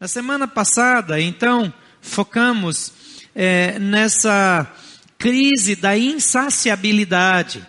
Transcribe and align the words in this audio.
Na 0.00 0.08
semana 0.08 0.48
passada, 0.48 1.20
então, 1.20 1.70
focamos 2.00 2.90
é, 3.34 3.78
nessa 3.78 4.66
crise 5.18 5.76
da 5.76 5.94
insaciabilidade 5.94 7.66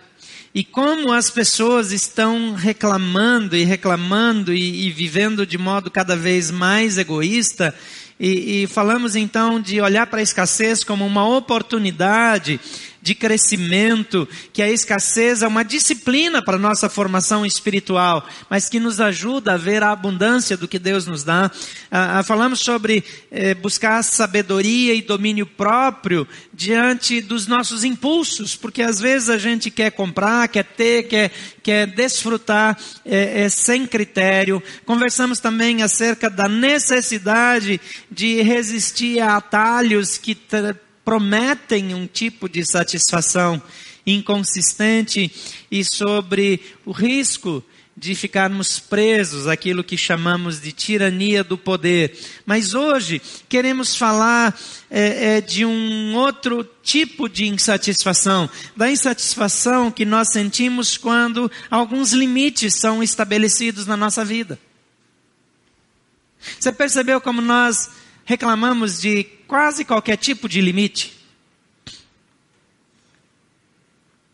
e 0.54 0.64
como 0.64 1.12
as 1.12 1.28
pessoas 1.28 1.92
estão 1.92 2.54
reclamando 2.54 3.54
e 3.54 3.64
reclamando 3.64 4.50
e, 4.50 4.86
e 4.86 4.90
vivendo 4.90 5.44
de 5.44 5.58
modo 5.58 5.90
cada 5.90 6.16
vez 6.16 6.50
mais 6.50 6.96
egoísta. 6.96 7.74
E, 8.18 8.62
e 8.62 8.66
falamos 8.66 9.14
então 9.14 9.60
de 9.60 9.78
olhar 9.82 10.06
para 10.06 10.20
a 10.20 10.22
escassez 10.22 10.82
como 10.82 11.06
uma 11.06 11.28
oportunidade 11.28 12.58
de 13.02 13.16
crescimento, 13.16 14.28
que 14.52 14.62
a 14.62 14.70
escassez 14.70 15.42
é 15.42 15.48
uma 15.48 15.64
disciplina 15.64 16.40
para 16.40 16.54
a 16.54 16.60
nossa 16.60 16.88
formação 16.88 17.44
espiritual, 17.44 18.24
mas 18.48 18.68
que 18.68 18.78
nos 18.78 19.00
ajuda 19.00 19.54
a 19.54 19.56
ver 19.56 19.82
a 19.82 19.90
abundância 19.90 20.56
do 20.56 20.68
que 20.68 20.78
Deus 20.78 21.04
nos 21.04 21.24
dá. 21.24 21.50
Ah, 21.90 22.20
ah, 22.20 22.22
falamos 22.22 22.60
sobre 22.60 23.02
eh, 23.30 23.54
buscar 23.54 24.04
sabedoria 24.04 24.94
e 24.94 25.02
domínio 25.02 25.44
próprio 25.44 26.28
diante 26.54 27.20
dos 27.20 27.48
nossos 27.48 27.82
impulsos, 27.82 28.54
porque 28.54 28.82
às 28.82 29.00
vezes 29.00 29.28
a 29.28 29.36
gente 29.36 29.68
quer 29.68 29.90
comprar, 29.90 30.46
quer 30.46 30.64
ter, 30.64 31.02
quer, 31.08 31.32
quer 31.60 31.88
desfrutar 31.88 32.78
eh, 33.04 33.42
eh, 33.42 33.48
sem 33.48 33.84
critério. 33.84 34.62
Conversamos 34.86 35.40
também 35.40 35.82
acerca 35.82 36.30
da 36.30 36.48
necessidade 36.48 37.80
de 38.08 38.42
resistir 38.42 39.18
a 39.18 39.38
atalhos 39.38 40.16
que 40.18 40.36
prometem 41.04 41.94
um 41.94 42.06
tipo 42.06 42.48
de 42.48 42.64
satisfação 42.64 43.62
inconsistente 44.06 45.30
e 45.70 45.84
sobre 45.84 46.60
o 46.84 46.92
risco 46.92 47.64
de 47.96 48.14
ficarmos 48.14 48.80
presos 48.80 49.46
àquilo 49.46 49.84
que 49.84 49.96
chamamos 49.98 50.60
de 50.60 50.72
tirania 50.72 51.44
do 51.44 51.58
poder. 51.58 52.18
Mas 52.46 52.74
hoje 52.74 53.20
queremos 53.48 53.94
falar 53.94 54.58
é, 54.90 55.36
é, 55.36 55.40
de 55.40 55.64
um 55.64 56.14
outro 56.16 56.64
tipo 56.82 57.28
de 57.28 57.46
insatisfação, 57.46 58.48
da 58.74 58.90
insatisfação 58.90 59.90
que 59.90 60.04
nós 60.04 60.32
sentimos 60.32 60.96
quando 60.96 61.50
alguns 61.70 62.12
limites 62.12 62.74
são 62.74 63.02
estabelecidos 63.02 63.86
na 63.86 63.96
nossa 63.96 64.24
vida. 64.24 64.58
Você 66.58 66.72
percebeu 66.72 67.20
como 67.20 67.40
nós 67.40 67.90
reclamamos 68.24 69.00
de 69.00 69.24
quase 69.52 69.84
qualquer 69.84 70.16
tipo 70.16 70.48
de 70.48 70.62
limite. 70.62 71.12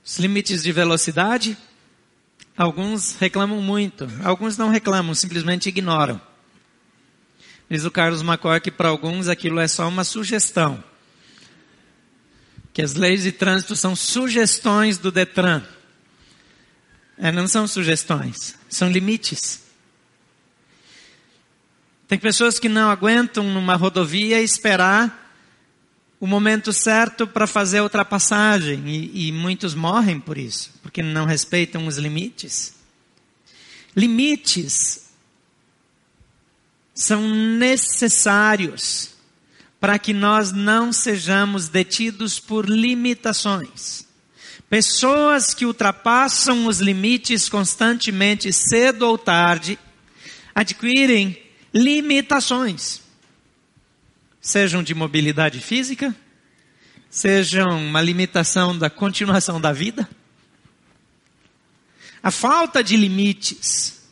Os 0.04 0.16
limites 0.16 0.62
de 0.62 0.70
velocidade, 0.70 1.58
alguns 2.56 3.16
reclamam 3.16 3.60
muito, 3.60 4.08
alguns 4.22 4.56
não 4.56 4.70
reclamam, 4.70 5.16
simplesmente 5.16 5.70
ignoram. 5.70 6.20
Diz 7.68 7.84
o 7.84 7.90
Carlos 7.90 8.22
Macor 8.22 8.60
que 8.60 8.70
para 8.70 8.90
alguns 8.90 9.26
aquilo 9.26 9.58
é 9.58 9.66
só 9.66 9.88
uma 9.88 10.04
sugestão. 10.04 10.84
Que 12.72 12.80
as 12.80 12.94
leis 12.94 13.24
de 13.24 13.32
trânsito 13.32 13.74
são 13.74 13.96
sugestões 13.96 14.98
do 14.98 15.10
Detran. 15.10 15.64
É, 17.18 17.32
não 17.32 17.48
são 17.48 17.66
sugestões, 17.66 18.54
são 18.68 18.88
limites. 18.88 19.67
Tem 22.08 22.18
pessoas 22.18 22.58
que 22.58 22.70
não 22.70 22.90
aguentam 22.90 23.44
numa 23.44 23.76
rodovia 23.76 24.40
esperar 24.40 25.26
o 26.18 26.26
momento 26.26 26.72
certo 26.72 27.26
para 27.26 27.46
fazer 27.46 27.78
a 27.78 27.82
ultrapassagem 27.82 28.82
e, 28.88 29.28
e 29.28 29.32
muitos 29.32 29.74
morrem 29.74 30.18
por 30.18 30.38
isso, 30.38 30.72
porque 30.82 31.02
não 31.02 31.26
respeitam 31.26 31.86
os 31.86 31.98
limites. 31.98 32.74
Limites 33.94 35.10
são 36.94 37.28
necessários 37.28 39.10
para 39.78 39.98
que 39.98 40.14
nós 40.14 40.50
não 40.50 40.92
sejamos 40.94 41.68
detidos 41.68 42.40
por 42.40 42.66
limitações. 42.68 44.06
Pessoas 44.68 45.52
que 45.52 45.66
ultrapassam 45.66 46.66
os 46.66 46.80
limites 46.80 47.50
constantemente, 47.50 48.50
cedo 48.50 49.02
ou 49.02 49.18
tarde, 49.18 49.78
adquirem 50.54 51.47
limitações. 51.78 53.00
Sejam 54.40 54.82
de 54.82 54.94
mobilidade 54.94 55.60
física, 55.60 56.14
sejam 57.08 57.86
uma 57.86 58.00
limitação 58.00 58.76
da 58.76 58.90
continuação 58.90 59.60
da 59.60 59.72
vida. 59.72 60.08
A 62.22 62.30
falta 62.30 62.82
de 62.82 62.96
limites 62.96 64.02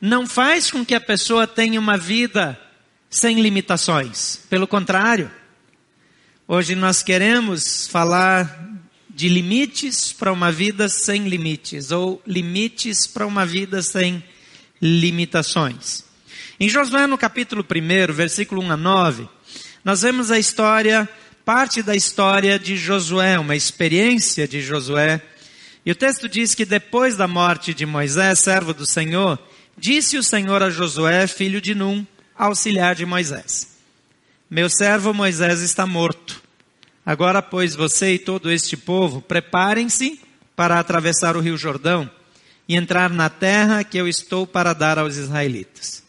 não 0.00 0.26
faz 0.26 0.70
com 0.70 0.84
que 0.84 0.94
a 0.94 1.00
pessoa 1.00 1.46
tenha 1.46 1.78
uma 1.78 1.96
vida 1.96 2.60
sem 3.08 3.40
limitações. 3.40 4.40
Pelo 4.50 4.66
contrário, 4.66 5.30
hoje 6.46 6.74
nós 6.74 7.02
queremos 7.02 7.86
falar 7.86 8.68
de 9.08 9.28
limites 9.28 10.12
para 10.12 10.32
uma 10.32 10.52
vida 10.52 10.88
sem 10.88 11.28
limites, 11.28 11.90
ou 11.90 12.22
limites 12.26 13.06
para 13.06 13.26
uma 13.26 13.44
vida 13.44 13.82
sem 13.82 14.22
limitações. 14.80 16.07
Em 16.60 16.68
Josué, 16.68 17.06
no 17.06 17.16
capítulo 17.16 17.64
1, 17.64 18.12
versículo 18.12 18.62
1 18.62 18.72
a 18.72 18.76
9, 18.76 19.28
nós 19.84 20.02
vemos 20.02 20.30
a 20.30 20.38
história, 20.38 21.08
parte 21.44 21.82
da 21.82 21.94
história 21.94 22.58
de 22.58 22.76
Josué, 22.76 23.38
uma 23.38 23.56
experiência 23.56 24.46
de 24.46 24.60
Josué. 24.60 25.22
E 25.86 25.90
o 25.90 25.94
texto 25.94 26.28
diz 26.28 26.54
que 26.54 26.64
depois 26.64 27.16
da 27.16 27.28
morte 27.28 27.72
de 27.72 27.86
Moisés, 27.86 28.40
servo 28.40 28.74
do 28.74 28.84
Senhor, 28.84 29.38
disse 29.76 30.18
o 30.18 30.22
Senhor 30.22 30.62
a 30.62 30.70
Josué, 30.70 31.26
filho 31.26 31.60
de 31.60 31.74
Num, 31.74 32.04
auxiliar 32.36 32.94
de 32.94 33.06
Moisés: 33.06 33.78
Meu 34.50 34.68
servo 34.68 35.14
Moisés 35.14 35.60
está 35.60 35.86
morto. 35.86 36.42
Agora, 37.06 37.40
pois, 37.40 37.74
você 37.74 38.14
e 38.14 38.18
todo 38.18 38.50
este 38.50 38.76
povo, 38.76 39.22
preparem-se 39.22 40.20
para 40.54 40.78
atravessar 40.78 41.36
o 41.36 41.40
rio 41.40 41.56
Jordão 41.56 42.10
e 42.68 42.76
entrar 42.76 43.08
na 43.08 43.30
terra 43.30 43.82
que 43.82 43.96
eu 43.96 44.06
estou 44.06 44.46
para 44.46 44.74
dar 44.74 44.98
aos 44.98 45.16
israelitas. 45.16 46.07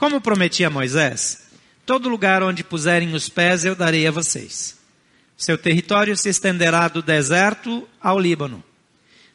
Como 0.00 0.18
prometi 0.18 0.64
a 0.64 0.70
Moisés, 0.70 1.42
todo 1.84 2.08
lugar 2.08 2.42
onde 2.42 2.64
puserem 2.64 3.12
os 3.12 3.28
pés 3.28 3.66
eu 3.66 3.74
darei 3.74 4.06
a 4.06 4.10
vocês. 4.10 4.78
Seu 5.36 5.58
território 5.58 6.16
se 6.16 6.30
estenderá 6.30 6.88
do 6.88 7.02
deserto 7.02 7.86
ao 8.00 8.18
Líbano, 8.18 8.64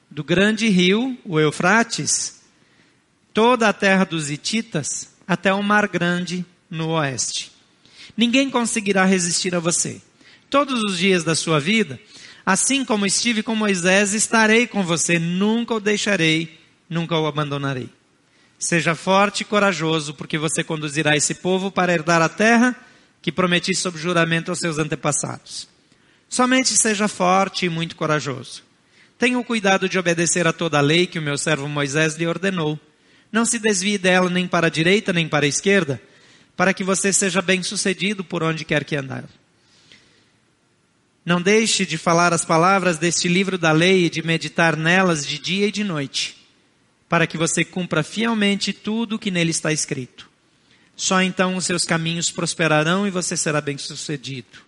do 0.10 0.24
grande 0.24 0.68
rio, 0.68 1.16
o 1.24 1.40
Eufrates, 1.40 2.42
toda 3.32 3.70
a 3.70 3.74
terra 3.74 4.06
dos 4.06 4.32
Hititas, 4.32 5.14
até 5.28 5.54
o 5.54 5.62
Mar 5.62 5.88
Grande 5.88 6.44
no 6.68 6.90
oeste. 6.94 7.52
Ninguém 8.18 8.50
conseguirá 8.50 9.06
resistir 9.06 9.54
a 9.54 9.60
você. 9.60 10.02
Todos 10.50 10.82
os 10.82 10.98
dias 10.98 11.24
da 11.24 11.36
sua 11.36 11.60
vida, 11.60 12.00
assim 12.44 12.84
como 12.84 13.06
estive 13.06 13.44
com 13.44 13.56
Moisés, 13.56 14.16
estarei 14.16 14.66
com 14.66 14.82
você, 14.82 15.20
nunca 15.20 15.76
o 15.76 15.80
deixarei, 15.80 16.60
nunca 16.90 17.16
o 17.20 17.28
abandonarei. 17.28 17.88
Seja 18.66 18.96
forte 18.96 19.42
e 19.42 19.46
corajoso, 19.46 20.16
porque 20.16 20.40
você 20.40 20.64
conduzirá 20.64 21.16
esse 21.16 21.36
povo 21.36 21.70
para 21.70 21.94
herdar 21.94 22.20
a 22.20 22.28
terra 22.28 22.76
que 23.22 23.32
prometi 23.32 23.76
sob 23.76 23.96
juramento 23.96 24.50
aos 24.50 24.58
seus 24.58 24.80
antepassados. 24.80 25.68
Somente 26.28 26.70
seja 26.70 27.08
forte 27.08 27.68
e 27.68 27.70
muito 27.70 27.96
corajoso. 27.96 28.64
Tenha 29.20 29.38
o 29.38 29.44
cuidado 29.44 29.88
de 29.88 30.00
obedecer 30.00 30.48
a 30.48 30.52
toda 30.52 30.80
a 30.80 30.82
lei 30.82 31.06
que 31.06 31.20
o 31.20 31.22
meu 31.22 31.38
servo 31.38 31.70
Moisés 31.70 32.16
lhe 32.16 32.26
ordenou. 32.26 32.80
Não 33.32 33.46
se 33.46 33.60
desvie 33.60 34.00
dela 34.00 34.32
nem 34.32 34.48
para 34.48 34.66
a 34.66 34.72
direita 34.72 35.14
nem 35.14 35.30
para 35.30 35.46
a 35.46 35.48
esquerda, 35.48 36.02
para 36.58 36.74
que 36.74 36.84
você 36.84 37.14
seja 37.14 37.44
bem-sucedido 37.44 38.24
por 38.24 38.42
onde 38.42 38.66
quer 38.66 38.84
que 38.84 38.96
andar. 38.96 39.26
Não 41.24 41.40
deixe 41.40 41.86
de 41.86 42.00
falar 42.00 42.34
as 42.34 42.44
palavras 42.44 42.98
deste 42.98 43.28
livro 43.28 43.60
da 43.60 43.72
lei 43.72 44.06
e 44.06 44.10
de 44.10 44.24
meditar 44.24 44.76
nelas 44.76 45.24
de 45.24 45.38
dia 45.38 45.68
e 45.68 45.72
de 45.72 45.84
noite 45.84 46.45
para 47.08 47.28
que 47.28 47.38
você 47.38 47.64
cumpra 47.64 48.04
fielmente 48.04 48.74
tudo 48.74 49.16
o 49.16 49.20
que 49.20 49.32
nele 49.32 49.52
está 49.52 49.72
escrito. 49.72 50.30
Só 50.96 51.22
então 51.22 51.56
os 51.56 51.66
seus 51.66 51.84
caminhos 51.84 52.32
prosperarão 52.32 53.06
e 53.06 53.12
você 53.12 53.36
será 53.36 53.60
bem-sucedido. 53.60 54.60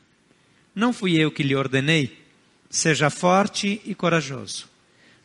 Não 0.76 0.94
fui 0.94 1.16
eu 1.16 1.32
que 1.32 1.42
lhe 1.42 1.56
ordenei? 1.56 2.22
Seja 2.70 3.10
forte 3.10 3.82
e 3.86 3.96
corajoso. 3.96 4.68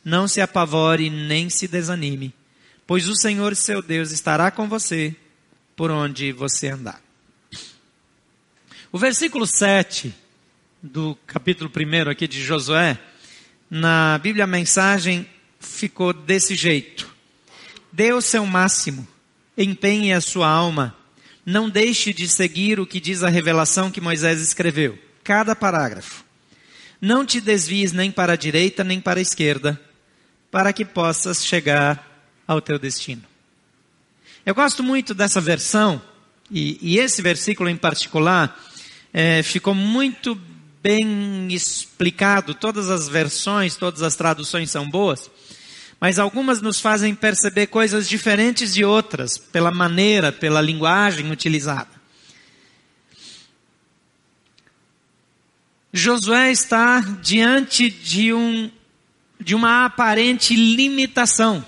Não 0.04 0.26
se 0.26 0.40
apavore 0.40 1.10
nem 1.10 1.50
se 1.50 1.68
desanime, 1.68 2.32
pois 2.86 3.08
o 3.08 3.16
Senhor 3.16 3.54
seu 3.56 3.82
Deus 3.82 4.10
estará 4.10 4.50
com 4.50 4.68
você 4.68 5.14
por 5.76 5.90
onde 5.90 6.32
você 6.32 6.68
andar. 6.68 7.02
O 8.90 8.98
versículo 8.98 9.46
7 9.46 10.14
do 10.82 11.16
capítulo 11.26 11.70
1 11.74 12.10
aqui 12.10 12.26
de 12.26 12.42
Josué, 12.42 12.98
na 13.70 14.18
Bíblia 14.18 14.46
mensagem 14.46 15.26
ficou 15.62 16.12
desse 16.12 16.54
jeito. 16.54 17.08
Dê 17.90 18.12
o 18.12 18.20
seu 18.20 18.44
máximo, 18.44 19.06
empenhe 19.56 20.12
a 20.12 20.20
sua 20.20 20.48
alma, 20.48 20.96
não 21.44 21.68
deixe 21.68 22.12
de 22.12 22.28
seguir 22.28 22.78
o 22.80 22.86
que 22.86 23.00
diz 23.00 23.22
a 23.22 23.28
revelação 23.28 23.90
que 23.90 24.00
Moisés 24.00 24.40
escreveu, 24.40 24.98
cada 25.22 25.54
parágrafo. 25.54 26.24
Não 27.00 27.26
te 27.26 27.40
desvies 27.40 27.92
nem 27.92 28.10
para 28.10 28.34
a 28.34 28.36
direita 28.36 28.84
nem 28.84 29.00
para 29.00 29.18
a 29.18 29.22
esquerda, 29.22 29.80
para 30.50 30.72
que 30.72 30.84
possas 30.84 31.44
chegar 31.44 32.28
ao 32.46 32.60
teu 32.60 32.78
destino. 32.78 33.22
Eu 34.44 34.54
gosto 34.54 34.82
muito 34.82 35.14
dessa 35.14 35.40
versão, 35.40 36.02
e, 36.50 36.78
e 36.80 36.98
esse 36.98 37.22
versículo 37.22 37.68
em 37.68 37.76
particular 37.76 38.60
é, 39.12 39.42
ficou 39.42 39.74
muito 39.74 40.38
bem 40.82 41.48
explicado. 41.50 42.54
Todas 42.54 42.90
as 42.90 43.08
versões, 43.08 43.76
todas 43.76 44.02
as 44.02 44.16
traduções 44.16 44.70
são 44.70 44.88
boas, 44.88 45.30
mas 46.02 46.18
algumas 46.18 46.60
nos 46.60 46.80
fazem 46.80 47.14
perceber 47.14 47.68
coisas 47.68 48.08
diferentes 48.08 48.74
de 48.74 48.84
outras, 48.84 49.38
pela 49.38 49.70
maneira, 49.70 50.32
pela 50.32 50.60
linguagem 50.60 51.30
utilizada. 51.30 51.90
Josué 55.92 56.50
está 56.50 56.98
diante 56.98 57.88
de, 57.88 58.34
um, 58.34 58.68
de 59.38 59.54
uma 59.54 59.84
aparente 59.84 60.56
limitação. 60.56 61.64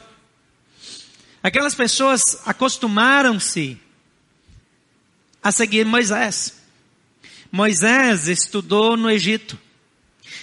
Aquelas 1.40 1.76
pessoas 1.76 2.24
acostumaram-se 2.44 3.78
a 5.40 5.52
seguir 5.52 5.86
Moisés. 5.86 6.60
Moisés 7.52 8.26
estudou 8.26 8.96
no 8.96 9.08
Egito. 9.08 9.56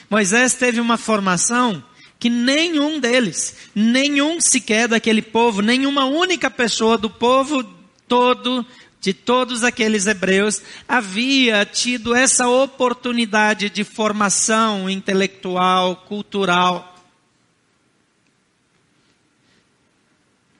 Moisés 0.10 0.54
teve 0.54 0.80
uma 0.80 0.96
formação 0.96 1.84
que 2.22 2.30
nenhum 2.30 3.00
deles, 3.00 3.56
nenhum 3.74 4.40
sequer 4.40 4.88
daquele 4.88 5.24
povo, 5.24 5.60
nenhuma 5.64 6.06
única 6.06 6.52
pessoa 6.52 6.96
do 6.96 7.10
povo 7.10 7.64
todo, 8.08 8.64
de 9.00 9.12
todos 9.12 9.64
aqueles 9.64 10.06
hebreus, 10.06 10.62
havia 10.88 11.66
tido 11.66 12.14
essa 12.14 12.48
oportunidade 12.48 13.72
de 13.72 13.84
formação 13.84 14.88
intelectual, 14.88 15.96
cultural. 15.96 16.96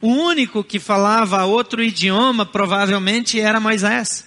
O 0.02 0.08
único 0.08 0.64
que 0.64 0.80
falava 0.80 1.46
outro 1.46 1.84
idioma 1.84 2.44
provavelmente 2.44 3.40
era 3.40 3.60
Moisés. 3.60 4.26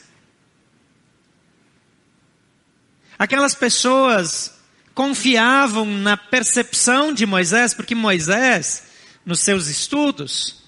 Aquelas 3.19 3.57
pessoas 3.57 4.55
confiavam 4.95 5.85
na 5.85 6.17
percepção 6.17 7.13
de 7.13 7.27
Moisés, 7.27 7.75
porque 7.75 7.95
Moisés, 7.95 8.85
nos 9.27 9.41
seus 9.41 9.67
estudos, 9.67 10.63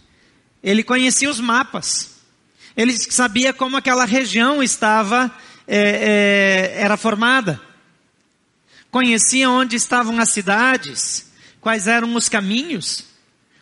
ele 0.62 0.82
conhecia 0.82 1.30
os 1.30 1.38
mapas. 1.38 2.16
Ele 2.76 2.92
sabia 2.92 3.52
como 3.52 3.76
aquela 3.76 4.04
região 4.04 4.62
estava, 4.62 5.32
é, 5.66 6.74
é, 6.76 6.82
era 6.82 6.96
formada. 6.96 7.60
Conhecia 8.90 9.48
onde 9.48 9.76
estavam 9.76 10.18
as 10.18 10.30
cidades, 10.30 11.30
quais 11.60 11.86
eram 11.86 12.14
os 12.14 12.28
caminhos, 12.28 13.04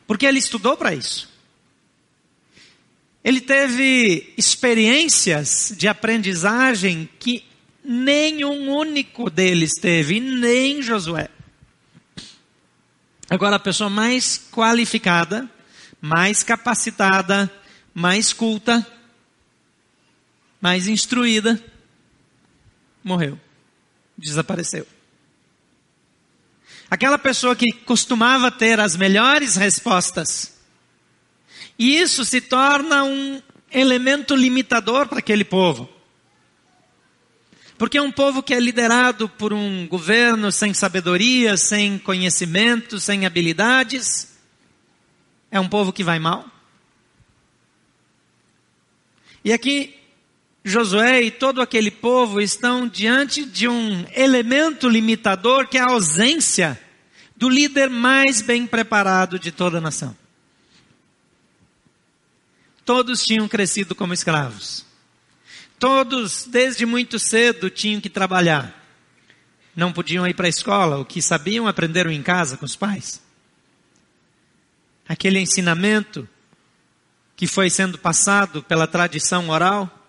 porque 0.07 0.25
ele 0.25 0.39
estudou 0.39 0.77
para 0.77 0.95
isso. 0.95 1.29
Ele 3.23 3.41
teve 3.41 4.35
experiências 4.37 5.75
de 5.77 5.89
aprendizagem 5.89 7.09
que 7.19 7.45
nenhum 7.85 8.75
único 8.75 9.29
deles 9.29 9.75
teve, 9.75 10.19
nem 10.19 10.81
Josué. 10.81 11.29
Agora, 13.29 13.57
a 13.57 13.61
pessoa 13.61 13.91
mais 13.91 14.49
qualificada, 14.51 15.49
mais 16.01 16.43
capacitada, 16.43 17.51
mais 17.93 18.33
culta, 18.33 18.87
mais 20.61 20.87
instruída, 20.87 21.63
morreu, 23.03 23.39
desapareceu. 24.17 24.87
Aquela 26.91 27.19
pessoa 27.19 27.57
que 27.57 27.73
costumava 27.73 28.51
ter 28.51 28.79
as 28.81 28.97
melhores 28.97 29.57
respostas, 29.57 30.55
e 31.79 31.97
isso 31.97 32.25
se 32.25 32.41
torna 32.41 33.05
um 33.05 33.43
elemento 33.71 34.37
limitador 34.37 35.09
para 35.09 35.19
aquele 35.19 35.45
povo. 35.45 35.94
Porque 37.77 37.99
é 37.99 38.03
um 38.03 38.13
povo 38.13 38.43
que 38.43 38.55
é 38.55 38.61
liderado 38.61 39.29
por 39.29 39.53
um 39.53 39.87
governo 39.89 40.53
sem 40.53 40.73
sabedoria, 40.73 41.57
sem 41.57 41.99
conhecimento, 41.99 43.01
sem 43.01 43.27
habilidades. 43.27 44.37
É 45.51 45.59
um 45.59 45.69
povo 45.69 45.93
que 45.93 46.05
vai 46.05 46.19
mal. 46.19 46.49
E 49.45 49.53
aqui, 49.53 49.95
Josué 50.65 51.23
e 51.23 51.31
todo 51.31 51.61
aquele 51.61 51.91
povo 51.91 52.41
estão 52.41 52.89
diante 52.89 53.45
de 53.45 53.69
um 53.69 54.07
elemento 54.15 54.89
limitador 54.89 55.69
que 55.69 55.77
é 55.77 55.81
a 55.81 55.91
ausência 55.91 56.81
do 57.37 57.49
líder 57.49 57.91
mais 57.91 58.41
bem 58.41 58.67
preparado 58.67 59.39
de 59.39 59.53
toda 59.53 59.79
a 59.79 59.81
nação. 59.81 60.17
Todos 62.85 63.25
tinham 63.25 63.49
crescido 63.49 63.95
como 63.95 64.15
escravos. 64.15 64.87
Todos, 65.85 66.47
desde 66.47 66.87
muito 66.87 67.19
cedo, 67.19 67.69
tinham 67.69 68.01
que 68.01 68.09
trabalhar. 68.09 68.75
Não 69.77 69.93
podiam 69.93 70.27
ir 70.27 70.33
para 70.33 70.47
a 70.47 70.49
escola. 70.49 70.97
O 70.97 71.05
que 71.05 71.21
sabiam, 71.21 71.69
aprenderam 71.69 72.11
em 72.11 72.23
casa 72.23 72.57
com 72.57 72.65
os 72.65 72.75
pais. 72.75 73.23
Aquele 75.07 75.39
ensinamento 75.39 76.27
que 77.37 77.47
foi 77.47 77.69
sendo 77.69 77.99
passado 77.99 78.63
pela 78.63 78.87
tradição 78.87 79.51
oral, 79.51 80.09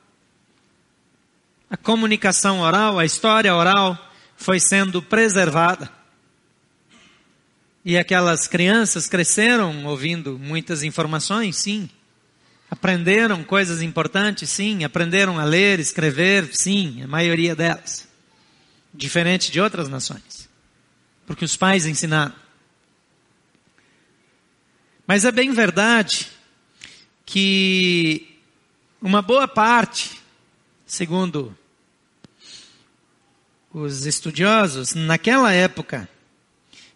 a 1.70 1.76
comunicação 1.76 2.62
oral, 2.62 2.98
a 2.98 3.04
história 3.04 3.54
oral 3.54 4.00
foi 4.38 4.62
sendo 4.62 5.02
preservada. 5.02 5.92
E 7.84 7.98
aquelas 7.98 8.48
crianças 8.48 9.10
cresceram 9.10 9.86
ouvindo 9.86 10.40
muitas 10.40 10.84
informações, 10.84 11.58
sim. 11.58 11.90
Aprenderam 12.70 13.44
coisas 13.44 13.82
importantes? 13.82 14.50
Sim. 14.50 14.84
Aprenderam 14.84 15.40
a 15.40 15.44
ler, 15.44 15.80
escrever? 15.80 16.56
Sim, 16.56 17.04
a 17.04 17.08
maioria 17.08 17.56
delas. 17.56 18.08
Diferente 18.94 19.52
de 19.52 19.60
outras 19.60 19.88
nações. 19.88 20.50
Porque 21.26 21.46
os 21.46 21.56
pais 21.56 21.86
ensinaram. 21.86 22.34
Mas 25.08 25.26
é 25.26 25.32
bem 25.32 25.52
verdade 25.52 26.28
que 27.26 28.40
uma 29.02 29.22
boa 29.22 29.48
parte, 29.48 30.20
segundo 30.86 31.56
os 33.72 34.06
estudiosos, 34.06 34.96
naquela 34.96 35.52
época, 35.52 36.10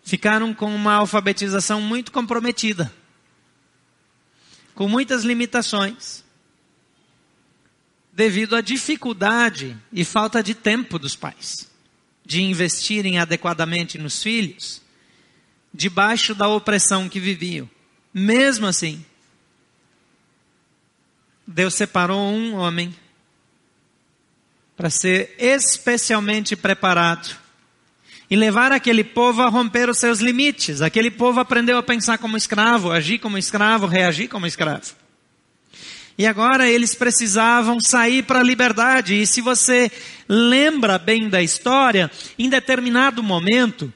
ficaram 0.03 0.53
com 0.53 0.73
uma 0.73 0.93
alfabetização 0.93 1.81
muito 1.81 2.11
comprometida 2.11 2.91
com 4.79 4.87
muitas 4.87 5.25
limitações, 5.25 6.23
devido 8.13 8.55
à 8.55 8.61
dificuldade 8.61 9.77
e 9.91 10.05
falta 10.05 10.41
de 10.41 10.55
tempo 10.55 10.97
dos 10.97 11.17
pais 11.17 11.69
de 12.25 12.41
investirem 12.41 13.19
adequadamente 13.19 13.97
nos 13.97 14.23
filhos, 14.23 14.81
debaixo 15.73 16.33
da 16.33 16.47
opressão 16.47 17.09
que 17.09 17.19
viviam. 17.19 17.69
Mesmo 18.13 18.67
assim, 18.67 19.03
Deus 21.45 21.73
separou 21.73 22.31
um 22.31 22.55
homem 22.55 22.95
para 24.77 24.89
ser 24.89 25.35
especialmente 25.37 26.55
preparado 26.55 27.37
e 28.29 28.35
levar 28.35 28.71
aquele 28.71 29.03
povo 29.03 29.41
a 29.41 29.49
romper 29.49 29.89
os 29.89 29.97
seus 29.97 30.19
limites. 30.19 30.81
Aquele 30.81 31.09
povo 31.09 31.39
aprendeu 31.39 31.77
a 31.77 31.83
pensar 31.83 32.19
como 32.19 32.37
escravo, 32.37 32.91
agir 32.91 33.17
como 33.17 33.37
escravo, 33.37 33.87
reagir 33.87 34.27
como 34.27 34.45
escravo. 34.45 34.93
E 36.15 36.27
agora 36.27 36.69
eles 36.69 36.93
precisavam 36.93 37.79
sair 37.79 38.23
para 38.23 38.41
a 38.41 38.43
liberdade. 38.43 39.19
E 39.19 39.25
se 39.25 39.41
você 39.41 39.91
lembra 40.27 40.99
bem 40.99 41.29
da 41.29 41.41
história, 41.41 42.11
em 42.37 42.49
determinado 42.49 43.23
momento, 43.23 43.91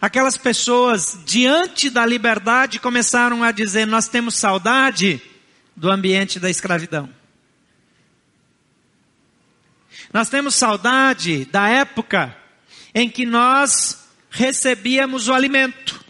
aquelas 0.00 0.36
pessoas 0.36 1.18
diante 1.24 1.90
da 1.90 2.06
liberdade 2.06 2.78
começaram 2.78 3.42
a 3.42 3.50
dizer: 3.50 3.86
Nós 3.86 4.06
temos 4.06 4.36
saudade 4.36 5.20
do 5.74 5.90
ambiente 5.90 6.38
da 6.38 6.50
escravidão. 6.50 7.08
Nós 10.12 10.28
temos 10.28 10.54
saudade 10.54 11.46
da 11.46 11.68
época 11.68 12.36
em 12.94 13.08
que 13.08 13.24
nós 13.24 14.08
recebíamos 14.30 15.28
o 15.28 15.32
alimento, 15.32 16.04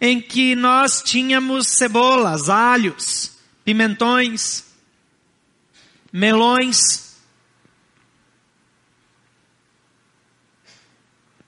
em 0.00 0.20
que 0.20 0.54
nós 0.54 1.02
tínhamos 1.02 1.68
cebolas, 1.68 2.48
alhos, 2.48 3.38
pimentões, 3.64 4.64
melões. 6.12 7.16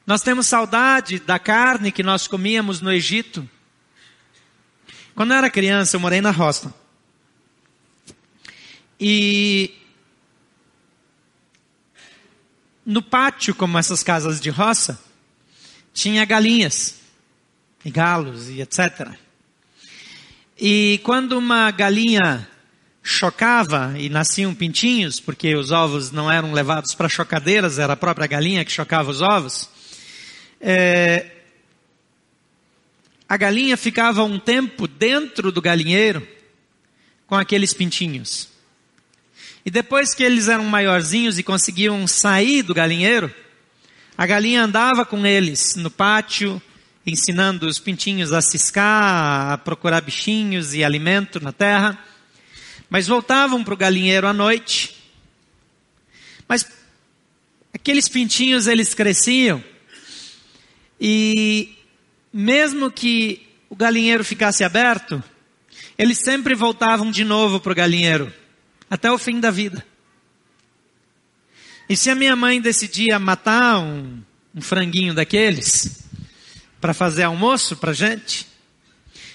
Nós 0.07 0.23
temos 0.23 0.47
saudade 0.47 1.19
da 1.19 1.39
carne 1.39 1.93
que 1.93 2.03
nós 2.03 2.27
comíamos 2.27 2.81
no 2.81 2.93
Egito. 2.93 3.49
Quando 5.15 5.33
eu 5.33 5.39
era 5.39 5.51
criança, 5.51 5.97
eu 5.97 6.01
morei 6.01 6.21
na 6.21 6.31
roça. 6.31 6.73
E 9.01 9.75
no 12.87 13.03
pátio, 13.03 13.53
como 13.53 13.77
essas 13.77 14.05
casas 14.05 14.41
de 14.41 14.49
roça, 14.49 14.99
tinha 15.93 16.25
galinhas, 16.25 16.95
e 17.85 17.91
galos 17.91 18.49
e 18.49 18.61
etc. 18.61 19.11
E 20.59 21.01
quando 21.03 21.37
uma 21.37 21.71
galinha 21.73 22.49
chocava 23.03 23.95
e 23.97 24.09
nasciam 24.09 24.55
pintinhos, 24.55 25.21
porque 25.21 25.55
os 25.55 25.73
ovos 25.73 26.13
não 26.13 26.31
eram 26.31 26.53
levados 26.53 26.95
para 26.95 27.09
chocadeiras, 27.09 27.79
era 27.79 27.93
a 27.93 27.97
própria 27.97 28.27
galinha 28.27 28.65
que 28.65 28.73
chocava 28.73 29.11
os 29.11 29.21
ovos. 29.21 29.69
É, 30.61 31.31
a 33.29 33.37
galinha 33.37 33.77
ficava 33.77 34.23
um 34.23 34.39
tempo 34.39 34.87
dentro 34.87 35.51
do 35.51 35.61
galinheiro 35.61 36.27
com 37.27 37.35
aqueles 37.35 37.75
pintinhos. 37.75 38.56
E 39.67 39.71
depois 39.71 40.15
que 40.15 40.23
eles 40.23 40.47
eram 40.47 40.65
maiorzinhos 40.65 41.41
e 41.41 41.43
conseguiam 41.43 42.07
sair 42.07 42.63
do 42.63 42.73
galinheiro, 42.73 43.35
a 44.17 44.25
galinha 44.25 44.63
andava 44.63 45.05
com 45.05 45.27
eles 45.27 45.75
no 45.75 45.91
pátio, 45.91 46.63
ensinando 47.05 47.67
os 47.67 47.81
pintinhos 47.81 48.33
a 48.33 48.41
ciscar, 48.41 49.53
a 49.53 49.59
procurar 49.59 50.01
bichinhos 50.03 50.73
e 50.73 50.85
alimento 50.85 51.41
na 51.41 51.51
terra. 51.51 51.99
Mas 52.89 53.09
voltavam 53.09 53.65
para 53.65 53.75
o 53.75 53.77
galinheiro 53.77 54.29
à 54.29 54.33
noite. 54.33 54.95
Mas 56.47 56.65
aqueles 57.75 58.09
pintinhos 58.09 58.69
eles 58.69 58.95
cresciam 58.95 59.63
e 61.01 61.77
mesmo 62.33 62.89
que 62.89 63.49
o 63.69 63.75
galinheiro 63.75 64.25
ficasse 64.25 64.63
aberto, 64.63 65.21
eles 65.99 66.19
sempre 66.19 66.55
voltavam 66.55 67.11
de 67.11 67.25
novo 67.25 67.59
para 67.59 67.73
o 67.73 67.75
galinheiro, 67.75 68.33
até 68.89 69.11
o 69.11 69.19
fim 69.19 69.41
da 69.41 69.51
vida. 69.51 69.85
E 71.89 71.97
se 71.97 72.11
a 72.11 72.15
minha 72.15 72.35
mãe 72.35 72.61
decidia 72.61 73.19
matar 73.19 73.79
um, 73.79 74.21
um 74.55 74.61
franguinho 74.61 75.15
daqueles, 75.15 76.05
para 76.81 76.93
fazer 76.93 77.25
almoço 77.25 77.77
para 77.77 77.93
gente, 77.93 78.47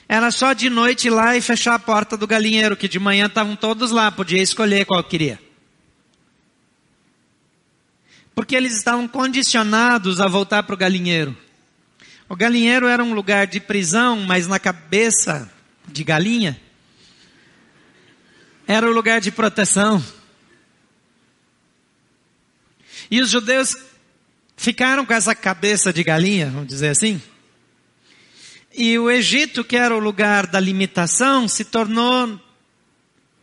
era 0.07 0.29
só 0.31 0.51
de 0.51 0.69
noite 0.69 1.07
ir 1.07 1.11
lá 1.11 1.37
e 1.37 1.41
fechar 1.41 1.75
a 1.75 1.79
porta 1.79 2.17
do 2.17 2.27
galinheiro, 2.27 2.75
que 2.75 2.87
de 2.87 2.99
manhã 2.99 3.27
estavam 3.27 3.55
todos 3.55 3.91
lá, 3.91 4.11
podia 4.11 4.41
escolher 4.41 4.85
qual 4.85 5.03
queria. 5.03 5.39
Porque 8.35 8.55
eles 8.55 8.75
estavam 8.75 9.07
condicionados 9.07 10.19
a 10.19 10.27
voltar 10.27 10.63
para 10.63 10.73
o 10.73 10.77
galinheiro. 10.77 11.35
O 12.27 12.35
galinheiro 12.35 12.87
era 12.87 13.03
um 13.03 13.13
lugar 13.13 13.47
de 13.47 13.59
prisão, 13.59 14.21
mas 14.21 14.47
na 14.47 14.59
cabeça 14.59 15.51
de 15.87 16.03
galinha 16.03 16.59
era 18.71 18.89
o 18.89 18.93
lugar 18.93 19.19
de 19.19 19.31
proteção. 19.31 20.01
E 23.09 23.19
os 23.19 23.29
judeus 23.29 23.75
ficaram 24.55 25.05
com 25.05 25.13
essa 25.13 25.35
cabeça 25.35 25.91
de 25.91 26.03
galinha, 26.03 26.49
vamos 26.49 26.67
dizer 26.67 26.89
assim, 26.89 27.21
e 28.73 28.97
o 28.97 29.11
Egito, 29.11 29.65
que 29.65 29.75
era 29.75 29.93
o 29.93 29.99
lugar 29.99 30.47
da 30.47 30.57
limitação, 30.57 31.49
se 31.49 31.65
tornou 31.65 32.39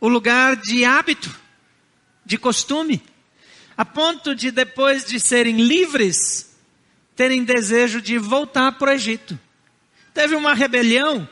o 0.01 0.07
lugar 0.07 0.55
de 0.55 0.83
hábito, 0.83 1.29
de 2.25 2.35
costume, 2.35 2.99
a 3.77 3.85
ponto 3.85 4.33
de 4.33 4.49
depois 4.49 5.05
de 5.05 5.19
serem 5.19 5.57
livres, 5.57 6.57
terem 7.15 7.43
desejo 7.43 8.01
de 8.01 8.17
voltar 8.17 8.71
para 8.79 8.89
o 8.89 8.93
Egito. 8.93 9.39
Teve 10.11 10.33
uma 10.33 10.55
rebelião, 10.55 11.29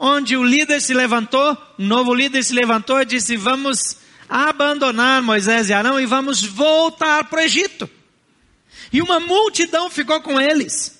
onde 0.00 0.34
o 0.34 0.42
líder 0.42 0.80
se 0.80 0.94
levantou, 0.94 1.56
um 1.78 1.86
novo 1.86 2.14
líder 2.14 2.42
se 2.42 2.54
levantou 2.54 2.98
e 3.02 3.04
disse: 3.04 3.36
Vamos 3.36 3.98
abandonar 4.26 5.20
Moisés 5.22 5.68
e 5.68 5.74
Arão 5.74 6.00
e 6.00 6.06
vamos 6.06 6.42
voltar 6.42 7.24
para 7.24 7.40
o 7.40 7.42
Egito. 7.42 7.88
E 8.90 9.02
uma 9.02 9.20
multidão 9.20 9.90
ficou 9.90 10.22
com 10.22 10.40
eles. 10.40 10.98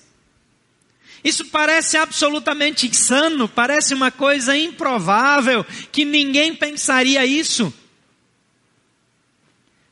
Isso 1.23 1.45
parece 1.45 1.97
absolutamente 1.97 2.87
insano, 2.87 3.49
parece 3.49 3.93
uma 3.93 4.11
coisa 4.11 4.55
improvável, 4.55 5.65
que 5.91 6.05
ninguém 6.05 6.55
pensaria 6.55 7.25
isso. 7.25 7.73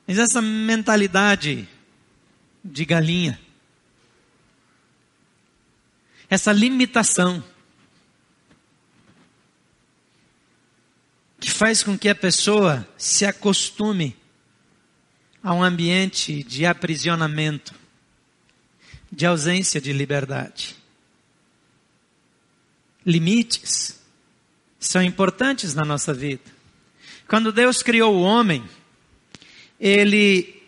Mas 0.07 0.17
essa 0.17 0.41
mentalidade 0.41 1.67
de 2.63 2.85
galinha, 2.85 3.39
essa 6.29 6.51
limitação, 6.51 7.43
faz 11.59 11.83
com 11.83 11.97
que 11.97 12.07
a 12.07 12.15
pessoa 12.15 12.87
se 12.97 13.25
acostume 13.25 14.15
a 15.43 15.53
um 15.53 15.61
ambiente 15.61 16.41
de 16.43 16.65
aprisionamento, 16.65 17.73
de 19.11 19.25
ausência 19.25 19.81
de 19.81 19.91
liberdade 19.91 20.79
limites 23.09 23.99
são 24.79 25.01
importantes 25.01 25.73
na 25.73 25.83
nossa 25.83 26.13
vida. 26.13 26.43
Quando 27.27 27.51
Deus 27.51 27.81
criou 27.81 28.15
o 28.15 28.21
homem, 28.21 28.63
Ele 29.79 30.61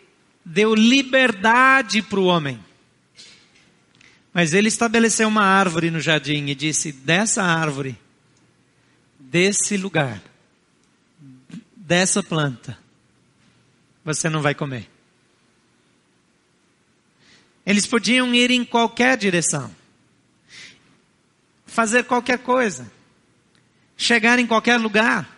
deu 0.44 0.74
liberdade 0.74 2.02
para 2.02 2.20
o 2.20 2.26
homem. 2.26 2.58
Mas 4.34 4.54
Ele 4.54 4.68
estabeleceu 4.68 5.28
uma 5.28 5.44
árvore 5.44 5.90
no 5.90 6.00
jardim 6.00 6.46
e 6.46 6.54
disse: 6.54 6.92
dessa 6.92 7.42
árvore, 7.42 7.96
desse 9.18 9.76
lugar, 9.76 10.20
dessa 11.92 12.22
planta, 12.22 12.78
você 14.02 14.30
não 14.30 14.40
vai 14.40 14.54
comer. 14.54 14.88
Eles 17.66 17.86
podiam 17.86 18.34
ir 18.34 18.50
em 18.50 18.64
qualquer 18.64 19.14
direção 19.18 19.70
fazer 21.66 22.04
qualquer 22.04 22.38
coisa, 22.38 22.90
chegar 23.94 24.38
em 24.38 24.46
qualquer 24.46 24.78
lugar. 24.78 25.28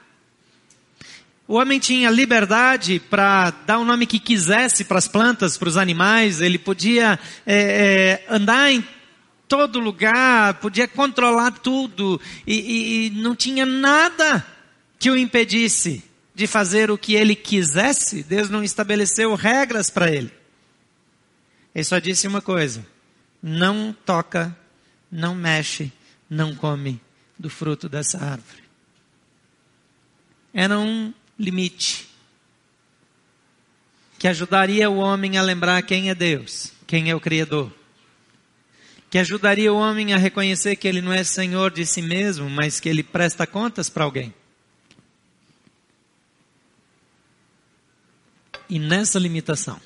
O 1.49 1.55
homem 1.55 1.81
tinha 1.81 2.09
liberdade 2.09 3.01
para 3.01 3.51
dar 3.51 3.79
o 3.79 3.85
nome 3.85 4.07
que 4.07 4.21
quisesse 4.21 4.85
para 4.85 4.99
as 4.99 5.09
plantas, 5.09 5.59
para 5.59 5.69
os 5.69 5.77
animais, 5.77 6.41
ele 6.41 6.59
podia 6.59 7.19
é, 7.45 8.23
é, 8.29 8.33
andar 8.33 8.71
em 8.71 8.87
todo 9.49 9.81
lugar, 9.81 10.55
podia 10.55 10.87
controlar 10.87 11.51
tudo, 11.51 12.21
e, 12.47 12.55
e, 12.55 13.07
e 13.07 13.11
não 13.11 13.35
tinha 13.35 13.67
nada 13.67 14.47
que 15.01 15.11
o 15.11 15.17
impedisse 15.17 16.14
de 16.35 16.47
fazer 16.47 16.91
o 16.91 16.99
que 16.99 17.15
ele 17.15 17.37
quisesse. 17.37 18.23
Deus 18.23 18.51
não 18.51 18.65
estabeleceu 18.65 19.35
regras 19.35 19.89
para 19.89 20.11
ele. 20.11 20.33
Ele 21.75 21.85
só 21.85 21.99
disse 21.99 22.27
uma 22.27 22.43
coisa: 22.43 22.85
não 23.43 23.95
toca, 24.05 24.57
não 25.11 25.35
mexe, 25.35 25.93
não 26.29 26.55
come 26.55 27.01
do 27.39 27.49
fruto 27.49 27.89
dessa 27.89 28.19
árvore. 28.19 28.65
Era 30.53 30.79
um 30.79 31.13
limite 31.39 32.09
que 34.19 34.29
ajudaria 34.29 34.89
o 34.89 34.97
homem 34.97 35.37
a 35.37 35.43
lembrar 35.43 35.83
quem 35.83 36.09
é 36.09 36.15
Deus, 36.15 36.73
quem 36.87 37.11
é 37.11 37.15
o 37.15 37.21
Criador. 37.21 37.73
Que 39.11 39.19
ajudaria 39.19 39.73
o 39.73 39.77
homem 39.77 40.13
a 40.13 40.17
reconhecer 40.17 40.77
que 40.77 40.89
ele 40.89 41.01
não 41.01 41.13
é 41.13 41.23
senhor 41.23 41.71
de 41.71 41.85
si 41.85 42.01
mesmo, 42.01 42.49
mas 42.49 42.81
que 42.81 42.89
ele 42.89 43.03
presta 43.03 43.47
contas 43.47 43.89
para 43.89 44.05
alguém. 44.05 44.35
E 48.69 48.79
nessa 48.79 49.19
limitação, 49.19 49.81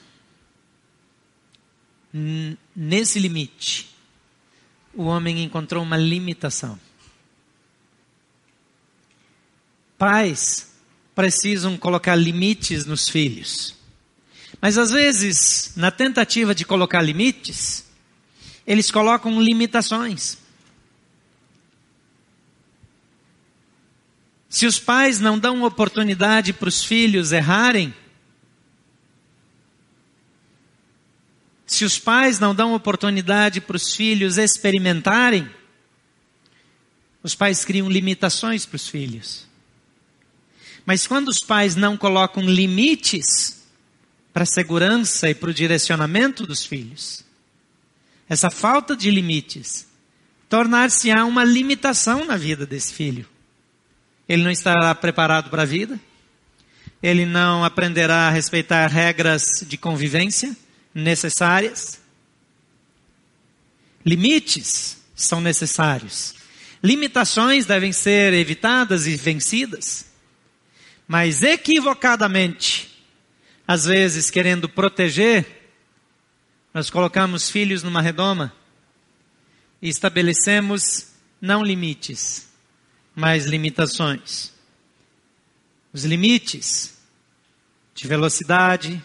nesse 2.75 3.19
limite, 3.19 3.95
o 4.95 5.05
homem 5.05 5.43
encontrou 5.43 5.83
uma 5.83 5.97
limitação. 5.97 6.79
Pais 9.97 10.73
precisam 11.15 11.77
colocar 11.77 12.15
limites 12.15 12.87
nos 12.87 13.09
filhos. 13.09 13.75
Mas 14.61 14.79
às 14.79 14.91
vezes, 14.91 15.73
na 15.77 15.91
tentativa 15.91 16.55
de 16.55 16.65
colocar 16.65 17.03
limites, 17.03 17.85
eles 18.67 18.91
colocam 18.91 19.41
limitações. 19.41 20.39
Se 24.49 24.67
os 24.67 24.79
pais 24.79 25.21
não 25.21 25.39
dão 25.39 25.63
oportunidade 25.63 26.53
para 26.53 26.69
os 26.69 26.83
filhos 26.83 27.33
errarem, 27.33 27.95
Se 31.69 31.85
os 31.85 31.99
pais 31.99 32.41
não 32.41 32.55
dão 32.55 32.75
oportunidade 32.75 33.61
para 33.61 33.77
os 33.77 33.95
filhos 33.95 34.39
experimentarem, 34.39 35.49
os 37.23 37.35
pais 37.35 37.63
criam 37.63 37.91
limitações 37.91 38.65
para 38.65 38.77
os 38.77 38.89
filhos. 38.89 39.47
Mas 40.87 41.07
quando 41.07 41.29
os 41.29 41.41
pais 41.41 41.77
não 41.77 41.95
colocam 41.95 42.43
limites 42.43 43.63
para 44.33 44.45
a 44.45 44.47
segurança 44.47 45.29
e 45.29 45.35
para 45.35 45.51
o 45.51 45.55
direcionamento 45.55 46.47
dos 46.47 46.65
filhos, 46.65 47.23
essa 48.27 48.51
falta 48.51 48.97
de 48.97 49.11
limites 49.11 49.87
tornar-se-á 50.49 51.27
uma 51.27 51.45
limitação 51.45 52.25
na 52.25 52.39
vida 52.39 52.65
desse 52.65 52.95
filho. 52.95 53.29
Ele 54.27 54.43
não 54.43 54.51
estará 54.51 54.95
preparado 54.95 55.51
para 55.51 55.63
a 55.63 55.67
vida, 55.67 56.01
ele 57.03 57.27
não 57.27 57.63
aprenderá 57.63 58.29
a 58.29 58.31
respeitar 58.31 58.87
regras 58.87 59.63
de 59.69 59.77
convivência, 59.77 60.57
necessárias. 61.03 62.01
Limites 64.05 64.99
são 65.15 65.41
necessários. 65.41 66.35
Limitações 66.83 67.67
devem 67.67 67.93
ser 67.93 68.33
evitadas 68.33 69.07
e 69.07 69.17
vencidas. 69.17 70.07
mas 71.07 71.43
equivocadamente, 71.43 73.03
às 73.67 73.87
vezes 73.87 74.31
querendo 74.31 74.69
proteger, 74.69 75.73
nós 76.75 76.91
colocamos 76.91 77.49
filhos 77.49 77.83
numa 77.83 78.03
redoma 78.03 78.53
e 79.81 79.89
estabelecemos 79.89 81.07
não 81.41 81.63
limites, 81.65 82.49
mas 83.17 83.47
limitações. 83.47 84.53
Os 85.93 86.05
limites 86.05 86.99
de 87.95 88.07
velocidade, 88.07 89.03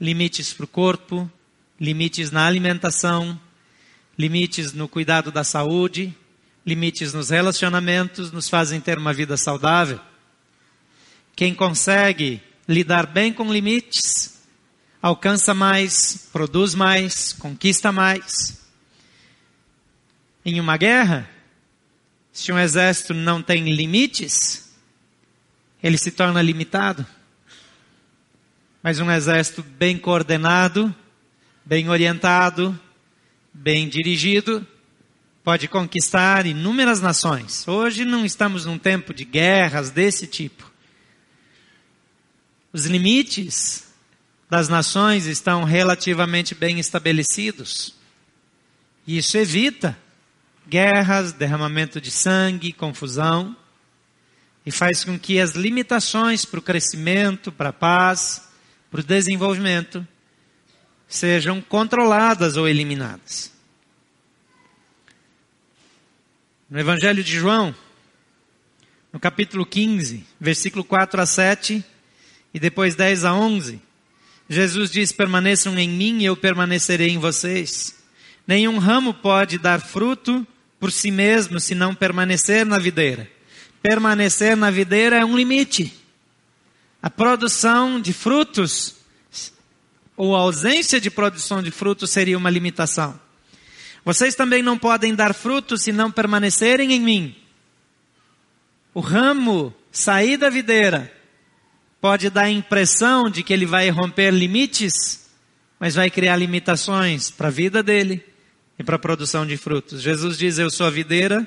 limites 0.00 0.52
para 0.52 0.64
o 0.64 0.68
corpo, 0.68 1.30
limites 1.80 2.30
na 2.30 2.46
alimentação, 2.46 3.38
limites 4.18 4.72
no 4.72 4.88
cuidado 4.88 5.30
da 5.30 5.44
saúde, 5.44 6.14
limites 6.66 7.14
nos 7.14 7.30
relacionamentos 7.30 8.30
nos 8.30 8.48
fazem 8.48 8.80
ter 8.80 8.98
uma 8.98 9.12
vida 9.12 9.36
saudável. 9.36 10.00
Quem 11.34 11.54
consegue 11.54 12.42
lidar 12.68 13.06
bem 13.06 13.32
com 13.32 13.52
limites, 13.52 14.42
alcança 15.00 15.54
mais, 15.54 16.28
produz 16.32 16.74
mais, 16.74 17.32
conquista 17.32 17.90
mais. 17.90 18.60
Em 20.44 20.60
uma 20.60 20.76
guerra, 20.76 21.30
se 22.32 22.52
um 22.52 22.58
exército 22.58 23.14
não 23.14 23.42
tem 23.42 23.64
limites, 23.74 24.70
ele 25.82 25.96
se 25.96 26.10
torna 26.10 26.42
limitado. 26.42 27.06
Mas 28.82 29.00
um 29.00 29.10
exército 29.10 29.62
bem 29.62 29.98
coordenado, 29.98 30.94
bem 31.64 31.88
orientado, 31.88 32.78
bem 33.52 33.88
dirigido, 33.88 34.66
pode 35.42 35.66
conquistar 35.66 36.46
inúmeras 36.46 37.00
nações. 37.00 37.66
Hoje 37.66 38.04
não 38.04 38.24
estamos 38.24 38.66
num 38.66 38.78
tempo 38.78 39.12
de 39.12 39.24
guerras 39.24 39.90
desse 39.90 40.26
tipo. 40.26 40.70
Os 42.72 42.86
limites 42.86 43.88
das 44.48 44.68
nações 44.68 45.26
estão 45.26 45.64
relativamente 45.64 46.54
bem 46.54 46.78
estabelecidos. 46.78 47.94
Isso 49.06 49.36
evita 49.36 49.98
guerras, 50.68 51.32
derramamento 51.32 52.00
de 52.00 52.10
sangue, 52.10 52.72
confusão, 52.72 53.56
e 54.64 54.70
faz 54.70 55.02
com 55.02 55.18
que 55.18 55.40
as 55.40 55.52
limitações 55.52 56.44
para 56.44 56.60
o 56.60 56.62
crescimento, 56.62 57.50
para 57.50 57.70
a 57.70 57.72
paz, 57.72 58.47
para 58.90 59.00
o 59.00 59.04
desenvolvimento, 59.04 60.06
sejam 61.06 61.60
controladas 61.60 62.56
ou 62.56 62.68
eliminadas. 62.68 63.52
No 66.70 66.78
Evangelho 66.78 67.24
de 67.24 67.32
João, 67.38 67.74
no 69.12 69.18
capítulo 69.18 69.64
15, 69.64 70.24
versículo 70.38 70.84
4 70.84 71.20
a 71.20 71.26
7 71.26 71.84
e 72.52 72.60
depois 72.60 72.94
10 72.94 73.24
a 73.24 73.34
11, 73.34 73.80
Jesus 74.48 74.90
diz: 74.90 75.12
Permaneçam 75.12 75.78
em 75.78 75.88
mim 75.88 76.20
e 76.20 76.26
eu 76.26 76.36
permanecerei 76.36 77.10
em 77.10 77.18
vocês. 77.18 77.96
Nenhum 78.46 78.78
ramo 78.78 79.12
pode 79.12 79.58
dar 79.58 79.80
fruto 79.80 80.46
por 80.80 80.92
si 80.92 81.10
mesmo 81.10 81.58
se 81.60 81.74
não 81.74 81.94
permanecer 81.94 82.64
na 82.64 82.78
videira. 82.78 83.30
Permanecer 83.82 84.56
na 84.56 84.70
videira 84.70 85.16
é 85.16 85.24
um 85.24 85.36
limite. 85.36 85.97
A 87.02 87.08
produção 87.08 88.00
de 88.00 88.12
frutos 88.12 88.96
ou 90.16 90.34
a 90.34 90.40
ausência 90.40 91.00
de 91.00 91.10
produção 91.10 91.62
de 91.62 91.70
frutos 91.70 92.10
seria 92.10 92.36
uma 92.36 92.50
limitação. 92.50 93.18
Vocês 94.04 94.34
também 94.34 94.62
não 94.62 94.76
podem 94.76 95.14
dar 95.14 95.32
frutos 95.32 95.82
se 95.82 95.92
não 95.92 96.10
permanecerem 96.10 96.92
em 96.92 97.00
mim. 97.00 97.36
O 98.92 99.00
ramo 99.00 99.72
sair 99.92 100.36
da 100.36 100.50
videira 100.50 101.12
pode 102.00 102.30
dar 102.30 102.44
a 102.44 102.50
impressão 102.50 103.30
de 103.30 103.42
que 103.42 103.52
ele 103.52 103.66
vai 103.66 103.90
romper 103.90 104.32
limites, 104.32 105.28
mas 105.78 105.94
vai 105.94 106.10
criar 106.10 106.36
limitações 106.36 107.30
para 107.30 107.46
a 107.46 107.52
vida 107.52 107.80
dele 107.80 108.24
e 108.76 108.82
para 108.82 108.96
a 108.96 108.98
produção 108.98 109.46
de 109.46 109.56
frutos. 109.56 110.02
Jesus 110.02 110.36
diz: 110.36 110.58
Eu 110.58 110.70
sou 110.70 110.86
a 110.86 110.90
videira, 110.90 111.46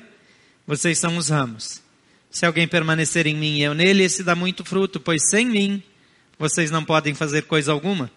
vocês 0.66 0.98
são 0.98 1.18
os 1.18 1.28
ramos. 1.28 1.81
Se 2.32 2.46
alguém 2.46 2.66
permanecer 2.66 3.26
em 3.26 3.36
mim 3.36 3.58
e 3.58 3.62
eu 3.62 3.74
nele, 3.74 4.04
esse 4.04 4.24
dá 4.24 4.34
muito 4.34 4.64
fruto, 4.64 4.98
pois 4.98 5.28
sem 5.28 5.44
mim 5.44 5.82
vocês 6.38 6.70
não 6.70 6.82
podem 6.82 7.14
fazer 7.14 7.42
coisa 7.42 7.70
alguma. 7.70 8.10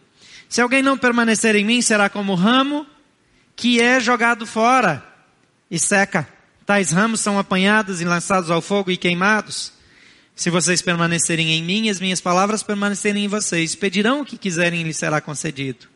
Se 0.47 0.61
alguém 0.61 0.81
não 0.81 0.97
permanecer 0.97 1.53
em 1.53 1.65
mim, 1.65 1.81
será 1.81 2.09
como 2.09 2.33
ramo 2.33 2.87
que 3.57 3.81
é 3.81 3.99
jogado 3.99 4.47
fora 4.47 5.05
e 5.69 5.77
seca. 5.77 6.27
Tais 6.65 6.91
ramos 6.91 7.19
são 7.19 7.37
apanhados 7.37 7.99
e 7.99 8.05
lançados 8.05 8.49
ao 8.49 8.61
fogo 8.61 8.89
e 8.89 8.97
queimados. 8.97 9.73
Se 10.33 10.49
vocês 10.49 10.81
permanecerem 10.81 11.51
em 11.51 11.61
mim 11.61 11.87
e 11.87 11.89
as 11.89 11.99
minhas 11.99 12.21
palavras 12.21 12.63
permanecerem 12.63 13.25
em 13.25 13.27
vocês, 13.27 13.75
pedirão 13.75 14.21
o 14.21 14.25
que 14.25 14.37
quiserem 14.37 14.79
e 14.79 14.83
lhes 14.83 14.97
será 14.97 15.19
concedido. 15.19 15.87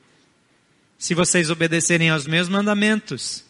Se 0.98 1.16
vocês 1.16 1.50
obedecerem 1.50 2.10
aos 2.10 2.28
meus 2.28 2.50
mandamentos, 2.50 3.46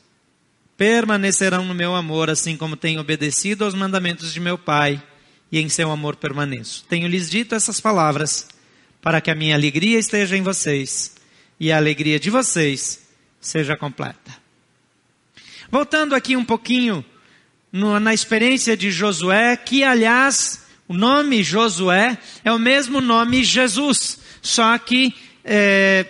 permanecerão 0.80 1.66
no 1.66 1.74
meu 1.74 1.94
amor, 1.94 2.30
assim 2.30 2.56
como 2.56 2.78
tenho 2.78 3.02
obedecido 3.02 3.66
aos 3.66 3.76
mandamentos 3.76 4.34
de 4.34 4.40
meu 4.40 4.58
Pai, 4.58 5.04
e 5.52 5.60
em 5.60 5.68
seu 5.68 5.92
amor 5.92 6.16
permaneço. 6.16 6.86
Tenho-lhes 6.88 7.30
dito 7.30 7.54
essas 7.54 7.82
palavras, 7.82 8.48
para 9.02 9.20
que 9.20 9.30
a 9.30 9.36
minha 9.36 9.56
alegria 9.56 10.00
esteja 10.00 10.38
em 10.38 10.42
vocês, 10.42 11.18
e 11.60 11.70
a 11.70 11.76
alegria 11.76 12.18
de 12.18 12.30
vocês 12.30 13.10
seja 13.42 13.76
completa. 13.76 14.32
Voltando 15.70 16.16
aqui 16.16 16.38
um 16.38 16.46
pouquinho 16.46 17.04
no, 17.74 18.00
na 18.00 18.14
experiência 18.14 18.78
de 18.78 18.90
Josué, 18.90 19.58
que 19.58 19.84
aliás, 19.84 20.66
o 20.88 20.94
nome 20.94 21.44
Josué 21.44 22.18
é 22.42 22.54
o 22.54 22.58
mesmo 22.58 23.02
nome 23.02 23.44
Jesus, 23.44 24.18
só 24.42 24.78
que 24.78 25.14
é, 25.44 26.06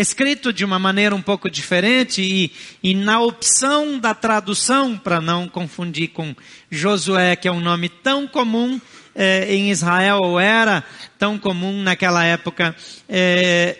escrito 0.00 0.52
de 0.52 0.64
uma 0.64 0.78
maneira 0.78 1.14
um 1.14 1.22
pouco 1.22 1.50
diferente 1.50 2.22
e, 2.22 2.52
e 2.82 2.94
na 2.94 3.20
opção 3.20 3.98
da 3.98 4.14
tradução, 4.14 4.96
para 4.96 5.20
não 5.20 5.48
confundir 5.48 6.08
com 6.08 6.34
Josué, 6.70 7.36
que 7.36 7.46
é 7.46 7.52
um 7.52 7.60
nome 7.60 7.88
tão 7.88 8.26
comum 8.26 8.80
é, 9.14 9.54
em 9.54 9.70
Israel, 9.70 10.18
ou 10.22 10.40
era 10.40 10.82
tão 11.18 11.38
comum 11.38 11.82
naquela 11.82 12.24
época, 12.24 12.74
é, 13.08 13.76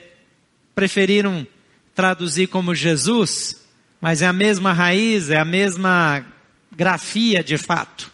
preferiram 0.74 1.46
traduzir 1.94 2.46
como 2.48 2.74
Jesus, 2.74 3.66
mas 4.00 4.22
é 4.22 4.26
a 4.26 4.32
mesma 4.32 4.72
raiz, 4.72 5.30
é 5.30 5.38
a 5.38 5.44
mesma 5.44 6.24
grafia 6.70 7.42
de 7.42 7.56
fato. 7.56 8.10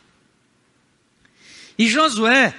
E 1.78 1.88
Josué 1.88 2.54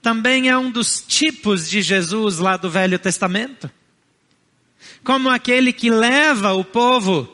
também 0.00 0.48
é 0.48 0.56
um 0.56 0.70
dos 0.70 1.00
tipos 1.00 1.68
de 1.68 1.80
Jesus 1.82 2.38
lá 2.38 2.56
do 2.56 2.70
Velho 2.70 2.98
Testamento 2.98 3.70
como 5.04 5.28
aquele 5.28 5.72
que 5.72 5.90
leva 5.90 6.52
o 6.52 6.64
povo 6.64 7.28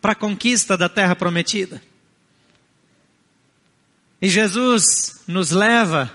para 0.00 0.12
a 0.12 0.16
conquista 0.16 0.76
da 0.76 0.88
terra 0.88 1.14
prometida. 1.14 1.82
E 4.20 4.28
Jesus 4.28 5.22
nos 5.26 5.50
leva 5.50 6.14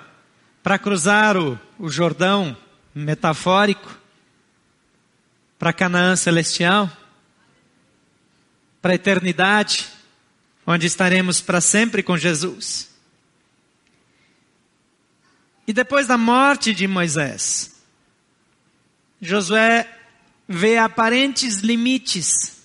para 0.61 0.77
cruzar 0.77 1.37
o, 1.37 1.59
o 1.79 1.89
Jordão 1.89 2.55
metafórico, 2.93 3.99
para 5.57 5.73
Canaã 5.73 6.15
celestial, 6.15 6.89
para 8.81 8.91
a 8.91 8.95
eternidade, 8.95 9.87
onde 10.65 10.85
estaremos 10.85 11.41
para 11.41 11.61
sempre 11.61 12.03
com 12.03 12.17
Jesus. 12.17 12.93
E 15.67 15.73
depois 15.73 16.05
da 16.05 16.17
morte 16.17 16.73
de 16.73 16.87
Moisés, 16.87 17.75
Josué 19.19 19.94
vê 20.47 20.77
aparentes 20.77 21.57
limites. 21.57 22.55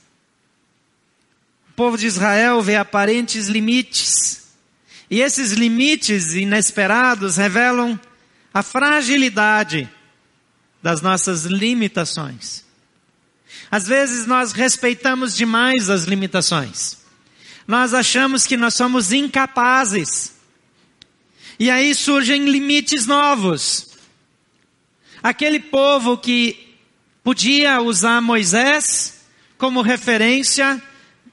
O 1.71 1.73
povo 1.75 1.97
de 1.97 2.07
Israel 2.07 2.61
vê 2.61 2.77
aparentes 2.77 3.49
limites. 3.49 4.49
E 5.11 5.21
esses 5.21 5.53
limites 5.53 6.35
inesperados 6.35 7.37
revelam 7.37 7.99
a 8.53 8.62
fragilidade 8.62 9.88
das 10.83 11.01
nossas 11.01 11.45
limitações. 11.45 12.64
Às 13.71 13.87
vezes 13.87 14.27
nós 14.27 14.53
respeitamos 14.53 15.37
demais 15.37 15.90
as 15.90 16.05
limitações. 16.05 16.99
Nós 17.66 17.95
achamos 17.95 18.47
que 18.47 18.57
nós 18.57 18.75
somos 18.75 19.12
incapazes. 19.12 20.35
E 21.59 21.71
aí 21.71 21.95
surgem 21.95 22.47
limites 22.47 23.07
novos. 23.07 23.90
Aquele 25.23 25.61
povo 25.61 26.16
que 26.16 26.69
podia 27.22 27.80
usar 27.80 28.20
Moisés 28.20 29.20
como 29.59 29.83
referência, 29.83 30.83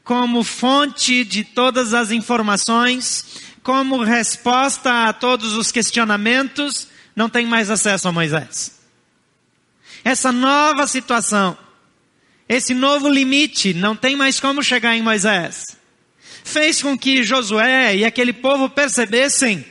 como 0.04 0.44
fonte 0.44 1.24
de 1.24 1.44
todas 1.44 1.94
as 1.94 2.12
informações, 2.12 3.42
como 3.64 4.04
resposta 4.04 5.08
a 5.08 5.14
todos 5.14 5.54
os 5.54 5.72
questionamentos, 5.72 6.88
não 7.16 7.30
tem 7.30 7.46
mais 7.46 7.70
acesso 7.70 8.08
a 8.08 8.12
Moisés. 8.12 8.80
Essa 10.04 10.32
nova 10.32 10.88
situação, 10.88 11.58
esse 12.48 12.74
novo 12.74 13.10
limite, 13.10 13.74
não 13.74 13.96
tem 13.96 14.16
mais 14.16 14.40
como 14.40 14.64
chegar 14.64 14.96
em 14.96 15.02
Moisés. 15.02 15.78
Fez 16.44 16.82
com 16.82 16.98
que 16.98 17.24
Josué 17.24 17.98
e 17.98 18.06
aquele 18.06 18.32
povo 18.32 18.70
percebessem 18.70 19.66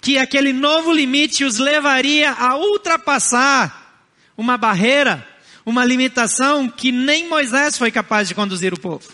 que 0.00 0.18
aquele 0.18 0.52
novo 0.52 0.92
limite 0.92 1.44
os 1.44 1.58
levaria 1.58 2.32
a 2.32 2.56
ultrapassar 2.56 4.02
uma 4.36 4.56
barreira, 4.56 5.26
uma 5.68 5.84
limitação 5.84 6.66
que 6.66 6.90
nem 6.90 7.28
Moisés 7.28 7.76
foi 7.76 7.90
capaz 7.90 8.26
de 8.26 8.34
conduzir 8.34 8.72
o 8.72 8.80
povo. 8.80 9.06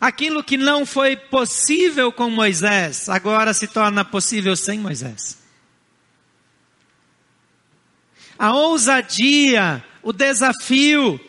Aquilo 0.00 0.44
que 0.44 0.56
não 0.56 0.86
foi 0.86 1.16
possível 1.16 2.12
com 2.12 2.30
Moisés, 2.30 3.08
agora 3.08 3.52
se 3.52 3.66
torna 3.66 4.04
possível 4.04 4.54
sem 4.54 4.78
Moisés. 4.78 5.38
A 8.38 8.54
ousadia, 8.54 9.84
o 10.00 10.12
desafio, 10.12 11.20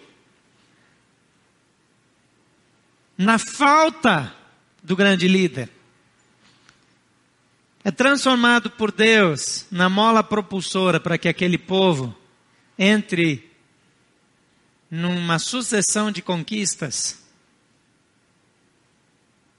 na 3.17 3.39
falta 3.39 4.33
do 4.83 4.95
grande 4.95 5.27
líder. 5.27 5.67
É 7.83 7.89
transformado 7.89 8.69
por 8.69 8.91
Deus 8.91 9.65
na 9.71 9.89
mola 9.89 10.23
propulsora 10.23 10.99
para 10.99 11.17
que 11.17 11.27
aquele 11.27 11.57
povo 11.57 12.15
entre 12.77 13.49
numa 14.89 15.39
sucessão 15.39 16.11
de 16.11 16.21
conquistas 16.21 17.19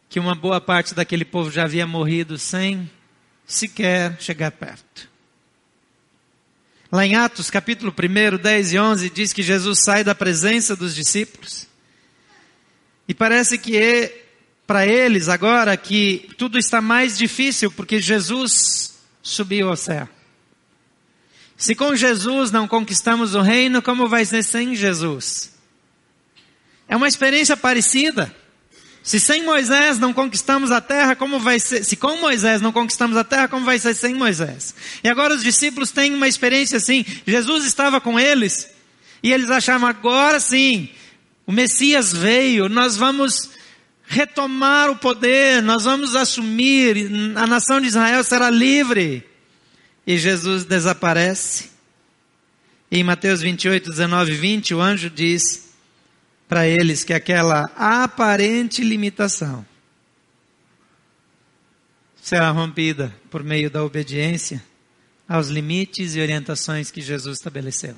que 0.09 0.21
uma 0.21 0.35
boa 0.35 0.61
parte 0.61 0.95
daquele 0.95 1.25
povo 1.25 1.51
já 1.51 1.65
havia 1.65 1.87
morrido 1.87 2.39
sem 2.39 2.89
sequer 3.47 4.21
chegar 4.21 4.51
perto. 4.51 5.09
Lá 6.93 7.07
em 7.07 7.17
Atos, 7.17 7.51
capítulo 7.51 7.91
1, 7.91 8.37
10 8.37 8.73
e 8.75 8.79
11, 8.79 9.11
diz 9.11 9.33
que 9.33 9.43
Jesus 9.43 9.79
sai 9.83 10.05
da 10.05 10.15
presença 10.15 10.77
dos 10.77 10.95
discípulos. 10.95 11.67
E 13.09 13.15
parece 13.15 13.57
que 13.57 13.75
para 14.73 14.87
eles 14.87 15.29
agora 15.29 15.77
que 15.77 16.31
tudo 16.39 16.59
está 16.59 16.81
mais 16.81 17.19
difícil 17.19 17.71
porque 17.71 18.01
Jesus 18.01 18.95
subiu 19.23 19.69
ao 19.69 19.77
céu. 19.77 20.09
Se 21.59 21.75
com 21.75 21.95
Jesus 21.95 22.51
não 22.51 22.67
conquistamos 22.67 23.35
o 23.35 23.43
reino, 23.43 23.83
como 23.83 24.09
vai 24.09 24.25
ser 24.25 24.43
sem 24.43 24.75
Jesus? 24.75 25.53
É 26.89 26.97
uma 26.97 27.07
experiência 27.07 27.55
parecida. 27.55 28.35
Se 29.03 29.21
sem 29.21 29.45
Moisés 29.45 29.99
não 29.99 30.11
conquistamos 30.11 30.71
a 30.71 30.81
terra, 30.81 31.15
como 31.15 31.39
vai 31.39 31.61
ser? 31.61 31.85
Se 31.85 31.95
com 31.95 32.17
Moisés 32.17 32.63
não 32.63 32.73
conquistamos 32.73 33.19
a 33.19 33.25
terra, 33.25 33.49
como 33.49 33.67
vai 33.67 33.79
ser 33.79 33.93
sem 33.93 34.15
Moisés? 34.15 34.75
E 35.05 35.09
agora 35.11 35.35
os 35.35 35.43
discípulos 35.43 35.91
têm 35.91 36.15
uma 36.15 36.29
experiência 36.29 36.79
assim. 36.79 37.05
Jesus 37.27 37.67
estava 37.67 38.01
com 38.01 38.19
eles 38.19 38.71
e 39.23 39.35
eles 39.35 39.51
achavam 39.51 39.87
agora 39.87 40.41
sim, 40.41 40.89
o 41.47 41.53
Messias 41.53 42.11
veio, 42.11 42.71
nós 42.71 42.97
vamos 42.97 43.51
retomar 44.12 44.90
o 44.90 44.96
poder, 44.96 45.62
nós 45.62 45.85
vamos 45.85 46.14
assumir, 46.14 47.11
a 47.35 47.46
nação 47.46 47.81
de 47.81 47.87
Israel 47.87 48.22
será 48.22 48.51
livre. 48.51 49.27
E 50.07 50.18
Jesus 50.18 50.66
desaparece. 50.66 51.70
E 52.90 52.98
em 52.98 53.05
Mateus 53.05 53.40
28, 53.40 53.88
19 53.88 54.33
e 54.33 54.37
20, 54.37 54.75
o 54.75 54.83
anjo 54.83 55.09
diz 55.09 55.70
para 56.46 56.66
eles 56.66 57.05
que 57.05 57.14
aquela 57.14 57.70
aparente 57.75 58.83
limitação 58.83 59.64
será 62.20 62.51
rompida 62.51 63.14
por 63.31 63.42
meio 63.42 63.70
da 63.70 63.83
obediência 63.83 64.62
aos 65.27 65.48
limites 65.48 66.14
e 66.14 66.20
orientações 66.20 66.90
que 66.90 67.01
Jesus 67.01 67.38
estabeleceu. 67.38 67.96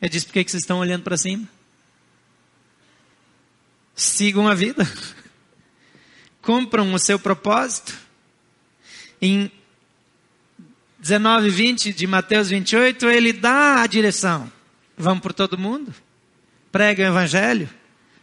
Ele 0.00 0.10
diz: 0.10 0.22
por 0.22 0.32
que 0.32 0.48
vocês 0.48 0.62
estão 0.62 0.78
olhando 0.78 1.02
para 1.02 1.16
cima? 1.16 1.57
Sigam 3.98 4.46
a 4.46 4.54
vida, 4.54 4.88
cumpram 6.40 6.94
o 6.94 6.98
seu 6.98 7.18
propósito. 7.18 7.92
Em 9.20 9.50
19 11.00 11.48
e 11.48 11.50
20 11.50 11.92
de 11.92 12.06
Mateus 12.06 12.48
28, 12.48 13.08
ele 13.08 13.32
dá 13.32 13.82
a 13.82 13.86
direção. 13.86 14.50
Vão 14.96 15.18
por 15.18 15.32
todo 15.32 15.58
mundo, 15.58 15.92
preguem 16.70 17.06
o 17.06 17.08
evangelho, 17.08 17.68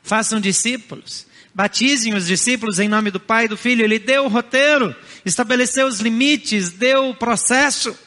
façam 0.01 0.39
discípulos, 0.39 1.27
batizem 1.53 2.13
os 2.13 2.25
discípulos 2.25 2.79
em 2.79 2.87
nome 2.87 3.11
do 3.11 3.19
Pai 3.19 3.45
e 3.45 3.49
do 3.49 3.57
Filho. 3.57 3.83
Ele 3.83 3.99
deu 3.99 4.25
o 4.25 4.29
roteiro, 4.29 4.95
estabeleceu 5.25 5.87
os 5.87 5.99
limites, 5.99 6.71
deu 6.71 7.09
o 7.09 7.15
processo. 7.15 7.97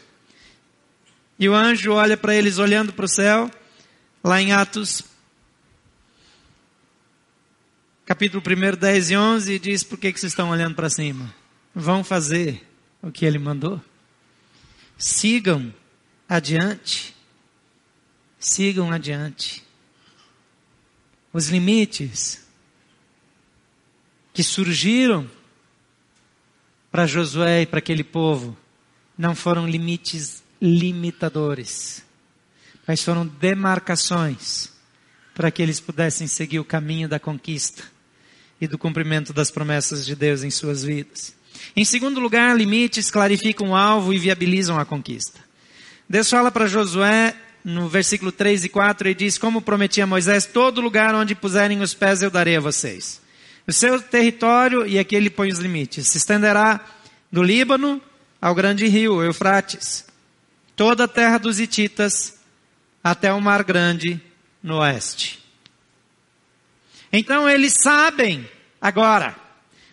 E 1.38 1.48
o 1.48 1.54
anjo 1.54 1.92
olha 1.92 2.16
para 2.16 2.34
eles 2.34 2.58
olhando 2.58 2.92
para 2.94 3.04
o 3.04 3.08
céu, 3.08 3.50
lá 4.24 4.40
em 4.40 4.52
Atos 4.52 5.07
capítulo 8.08 8.42
1, 8.42 8.78
10 8.78 9.10
e 9.10 9.16
11, 9.18 9.58
diz: 9.58 9.84
Por 9.84 9.98
que, 9.98 10.10
que 10.10 10.18
vocês 10.18 10.32
estão 10.32 10.48
olhando 10.48 10.74
para 10.74 10.88
cima? 10.88 11.34
Vão 11.74 12.02
fazer 12.02 12.66
o 13.02 13.12
que 13.12 13.26
ele 13.26 13.38
mandou. 13.38 13.78
Sigam 14.96 15.74
adiante. 16.26 17.14
Sigam 18.40 18.90
adiante. 18.90 19.62
Os 21.34 21.50
limites 21.50 22.46
que 24.32 24.42
surgiram 24.42 25.30
para 26.90 27.06
Josué 27.06 27.60
e 27.60 27.66
para 27.66 27.80
aquele 27.80 28.02
povo 28.02 28.56
não 29.18 29.34
foram 29.34 29.68
limites 29.68 30.42
limitadores, 30.62 32.02
mas 32.86 33.04
foram 33.04 33.26
demarcações 33.26 34.72
para 35.34 35.50
que 35.50 35.60
eles 35.60 35.78
pudessem 35.78 36.26
seguir 36.26 36.58
o 36.58 36.64
caminho 36.64 37.06
da 37.06 37.20
conquista 37.20 37.97
e 38.60 38.66
do 38.66 38.78
cumprimento 38.78 39.32
das 39.32 39.50
promessas 39.50 40.04
de 40.04 40.14
Deus 40.14 40.42
em 40.42 40.50
suas 40.50 40.82
vidas. 40.82 41.34
Em 41.76 41.84
segundo 41.84 42.20
lugar, 42.20 42.56
limites 42.56 43.10
clarificam 43.10 43.70
o 43.70 43.76
alvo 43.76 44.12
e 44.12 44.18
viabilizam 44.18 44.78
a 44.78 44.84
conquista. 44.84 45.40
Deus 46.08 46.28
fala 46.28 46.50
para 46.50 46.66
Josué, 46.66 47.34
no 47.64 47.88
versículo 47.88 48.32
3 48.32 48.64
e 48.64 48.68
4, 48.68 49.08
e 49.10 49.14
diz: 49.14 49.38
Como 49.38 49.60
prometi 49.60 50.00
a 50.00 50.06
Moisés, 50.06 50.46
todo 50.46 50.80
lugar 50.80 51.14
onde 51.14 51.34
puserem 51.34 51.80
os 51.80 51.94
pés 51.94 52.22
eu 52.22 52.30
darei 52.30 52.56
a 52.56 52.60
vocês. 52.60 53.20
O 53.66 53.72
seu 53.72 54.00
território, 54.00 54.86
e 54.86 54.98
aqui 54.98 55.14
ele 55.14 55.28
põe 55.28 55.50
os 55.50 55.58
limites, 55.58 56.08
se 56.08 56.16
estenderá 56.16 56.80
do 57.30 57.42
Líbano 57.42 58.00
ao 58.40 58.54
grande 58.54 58.86
rio, 58.86 59.22
Eufrates, 59.22 60.06
toda 60.74 61.04
a 61.04 61.08
terra 61.08 61.38
dos 61.38 61.60
Hititas, 61.60 62.38
até 63.04 63.32
o 63.32 63.40
Mar 63.40 63.62
Grande 63.64 64.20
no 64.62 64.78
oeste. 64.78 65.37
Então 67.12 67.48
eles 67.48 67.74
sabem 67.82 68.48
agora. 68.80 69.36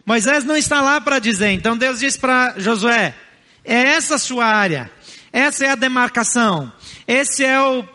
Moisés 0.06 0.44
não 0.44 0.56
está 0.56 0.82
lá 0.82 1.02
para 1.02 1.20
dizer. 1.20 1.52
Então 1.52 1.78
Deus 1.78 2.00
diz 2.00 2.18
para 2.18 2.56
Josué: 2.58 3.16
é 3.64 3.76
essa 3.76 4.16
a 4.16 4.20
sua 4.20 4.46
área, 4.46 4.92
essa 5.32 5.66
é 5.66 5.70
a 5.70 5.76
demarcação, 5.76 6.72
esse 7.08 7.44
é 7.44 7.60
o 7.62 7.88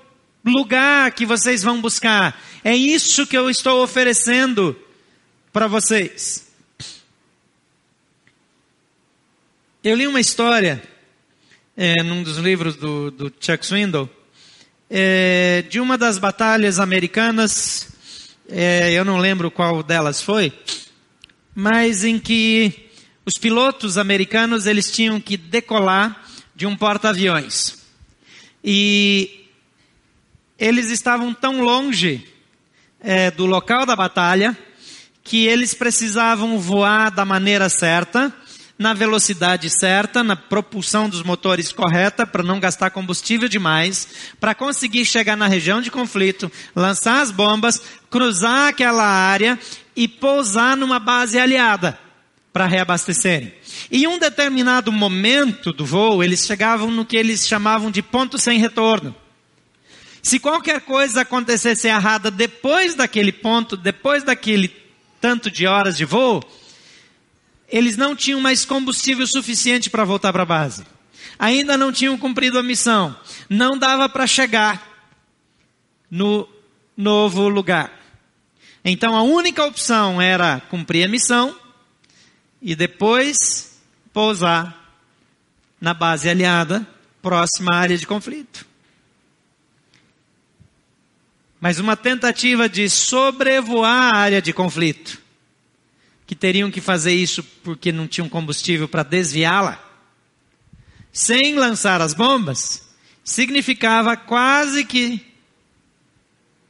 lugar 0.44 1.11
que 1.12 1.26
vocês 1.26 1.62
vão 1.62 1.80
buscar. 1.80 2.40
É 2.64 2.74
isso 2.74 3.26
que 3.26 3.37
eu 3.37 3.48
estou 3.48 3.83
oferecendo 3.83 4.76
para 5.52 5.66
vocês. 5.66 6.48
Eu 9.83 9.96
li 9.96 10.06
uma 10.06 10.20
história 10.20 10.83
é, 11.76 12.02
num 12.02 12.22
dos 12.22 12.37
livros 12.37 12.76
do, 12.76 13.11
do 13.11 13.33
Chuck 13.40 13.64
Swindoll 13.64 14.11
é, 14.90 15.64
de 15.70 15.80
uma 15.80 15.96
das 15.96 16.18
batalhas 16.18 16.78
americanas 16.78 17.89
é, 18.51 18.93
eu 18.93 19.05
não 19.05 19.19
lembro 19.19 19.51
qual 19.51 19.83
delas 19.83 20.21
foi, 20.21 20.53
mas 21.55 22.03
em 22.05 22.19
que 22.19 22.91
os 23.25 23.39
pilotos 23.39 23.97
americanos 23.97 24.67
eles 24.67 24.91
tinham 24.91 25.21
que 25.21 25.37
decolar 25.37 26.25
de 26.55 26.67
um 26.67 26.77
porta-aviões. 26.77 27.79
E 28.63 29.47
eles 30.59 30.91
estavam 30.91 31.33
tão 31.33 31.63
longe 31.63 32.27
é, 32.99 33.31
do 33.31 33.47
local 33.47 33.87
da 33.87 33.95
batalha 33.95 34.59
que 35.23 35.47
eles 35.47 35.73
precisavam 35.73 36.59
voar 36.59 37.11
da 37.11 37.25
maneira 37.25 37.69
certa 37.69 38.35
na 38.81 38.95
velocidade 38.95 39.69
certa, 39.69 40.25
na 40.25 40.35
propulsão 40.35 41.07
dos 41.07 41.23
motores 41.23 41.71
correta, 41.71 42.27
para 42.27 42.43
não 42.43 42.59
gastar 42.59 42.88
combustível 42.88 43.47
demais, 43.47 44.09
para 44.40 44.55
conseguir 44.55 45.05
chegar 45.05 45.37
na 45.37 45.47
região 45.47 45.83
de 45.83 45.90
conflito, 45.90 46.51
lançar 46.75 47.21
as 47.21 47.31
bombas, 47.31 47.79
cruzar 48.09 48.69
aquela 48.69 49.05
área 49.05 49.59
e 49.95 50.09
pousar 50.09 50.79
numa 50.79 50.99
base 50.99 51.38
aliada 51.38 51.99
para 52.55 52.64
reabastecerem. 52.64 53.53
E 53.90 54.05
em 54.05 54.07
um 54.07 54.19
determinado 54.19 54.90
momento 54.90 55.75
do 55.75 55.85
voo, 55.85 56.25
eles 56.25 56.47
chegavam 56.47 56.90
no 56.90 57.05
que 57.05 57.19
eles 57.19 57.47
chamavam 57.47 57.90
de 57.90 58.01
ponto 58.01 58.38
sem 58.38 58.59
retorno. 58.59 59.14
Se 60.23 60.38
qualquer 60.38 60.81
coisa 60.81 61.21
acontecesse 61.21 61.87
errada 61.87 62.31
depois 62.31 62.95
daquele 62.95 63.31
ponto, 63.31 63.77
depois 63.77 64.23
daquele 64.23 64.75
tanto 65.21 65.51
de 65.51 65.66
horas 65.66 65.99
de 65.99 66.07
voo, 66.07 66.43
eles 67.70 67.96
não 67.96 68.16
tinham 68.16 68.40
mais 68.40 68.64
combustível 68.64 69.26
suficiente 69.26 69.88
para 69.88 70.04
voltar 70.04 70.33
para 70.33 70.42
a 70.42 70.46
base. 70.46 70.85
Ainda 71.38 71.76
não 71.76 71.92
tinham 71.92 72.18
cumprido 72.18 72.59
a 72.59 72.62
missão. 72.62 73.16
Não 73.48 73.78
dava 73.78 74.09
para 74.09 74.26
chegar 74.26 74.87
no 76.11 76.48
novo 76.96 77.48
lugar. 77.48 77.98
Então 78.85 79.16
a 79.16 79.22
única 79.22 79.64
opção 79.64 80.20
era 80.20 80.61
cumprir 80.68 81.04
a 81.04 81.09
missão 81.09 81.56
e 82.61 82.74
depois 82.74 83.80
pousar 84.12 84.76
na 85.80 85.94
base 85.94 86.28
aliada, 86.28 86.87
próxima 87.22 87.74
à 87.74 87.78
área 87.78 87.96
de 87.96 88.06
conflito. 88.06 88.66
Mas 91.61 91.78
uma 91.78 91.96
tentativa 91.96 92.68
de 92.68 92.88
sobrevoar 92.88 94.14
a 94.14 94.18
área 94.18 94.42
de 94.42 94.52
conflito, 94.52 95.19
que 96.31 96.37
teriam 96.37 96.71
que 96.71 96.81
fazer 96.81 97.12
isso 97.12 97.43
porque 97.43 97.90
não 97.90 98.07
tinham 98.07 98.29
combustível 98.29 98.87
para 98.87 99.03
desviá-la, 99.03 99.85
sem 101.12 101.57
lançar 101.57 102.01
as 102.01 102.14
bombas, 102.14 102.88
significava 103.25 104.16
quase 104.16 104.85
que 104.85 105.27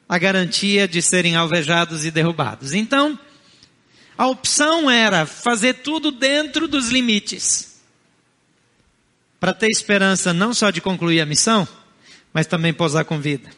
a 0.08 0.16
garantia 0.16 0.88
de 0.88 1.02
serem 1.02 1.36
alvejados 1.36 2.06
e 2.06 2.10
derrubados. 2.10 2.72
Então, 2.72 3.20
a 4.16 4.26
opção 4.28 4.90
era 4.90 5.26
fazer 5.26 5.74
tudo 5.74 6.10
dentro 6.10 6.66
dos 6.66 6.88
limites, 6.88 7.82
para 9.38 9.52
ter 9.52 9.68
esperança 9.68 10.32
não 10.32 10.54
só 10.54 10.70
de 10.70 10.80
concluir 10.80 11.20
a 11.20 11.26
missão, 11.26 11.68
mas 12.32 12.46
também 12.46 12.72
pousar 12.72 13.04
com 13.04 13.20
vida. 13.20 13.50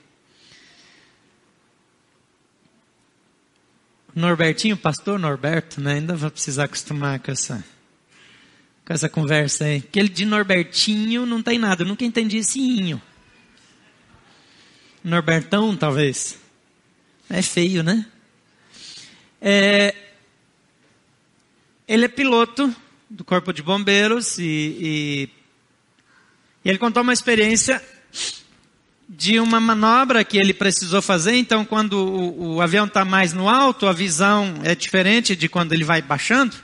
Norbertinho, 4.14 4.76
pastor 4.76 5.18
Norberto, 5.18 5.80
né? 5.80 5.94
Ainda 5.94 6.14
vai 6.14 6.30
precisar 6.30 6.64
acostumar 6.64 7.18
com 7.20 7.30
essa, 7.30 7.64
com 8.84 8.92
essa 8.92 9.08
conversa 9.08 9.64
aí. 9.64 9.76
Aquele 9.78 10.08
de 10.08 10.26
Norbertinho 10.26 11.24
não 11.24 11.42
tem 11.42 11.58
nada, 11.58 11.82
eu 11.82 11.86
nunca 11.86 12.04
entendi 12.04 12.38
esse 12.38 12.60
inho. 12.60 13.00
Norbertão, 15.02 15.74
talvez. 15.76 16.38
É 17.28 17.40
feio, 17.40 17.82
né? 17.82 18.06
É, 19.40 19.94
ele 21.88 22.04
é 22.04 22.08
piloto 22.08 22.74
do 23.08 23.24
Corpo 23.24 23.52
de 23.52 23.62
Bombeiros 23.62 24.38
e, 24.38 24.42
e, 24.44 25.28
e 26.64 26.68
ele 26.68 26.78
contou 26.78 27.02
uma 27.02 27.12
experiência 27.12 27.82
de 29.14 29.38
uma 29.38 29.60
manobra 29.60 30.24
que 30.24 30.38
ele 30.38 30.54
precisou 30.54 31.02
fazer. 31.02 31.36
Então, 31.36 31.66
quando 31.66 31.92
o, 31.92 32.54
o 32.54 32.60
avião 32.62 32.86
está 32.86 33.04
mais 33.04 33.34
no 33.34 33.46
alto, 33.46 33.86
a 33.86 33.92
visão 33.92 34.54
é 34.62 34.74
diferente 34.74 35.36
de 35.36 35.48
quando 35.50 35.74
ele 35.74 35.84
vai 35.84 36.00
baixando. 36.00 36.56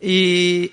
E, 0.00 0.70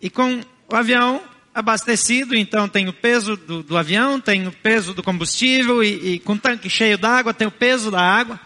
e 0.00 0.08
com 0.08 0.40
o 0.68 0.76
avião 0.76 1.20
abastecido, 1.52 2.36
então 2.36 2.68
tem 2.68 2.88
o 2.88 2.92
peso 2.92 3.36
do, 3.36 3.62
do 3.62 3.76
avião, 3.76 4.20
tem 4.20 4.46
o 4.46 4.52
peso 4.52 4.94
do 4.94 5.02
combustível 5.02 5.82
e, 5.82 6.14
e 6.14 6.18
com 6.20 6.34
o 6.34 6.38
tanque 6.38 6.70
cheio 6.70 6.96
d'água 6.96 7.34
tem 7.34 7.46
o 7.46 7.50
peso 7.50 7.90
da 7.90 8.00
água. 8.00 8.38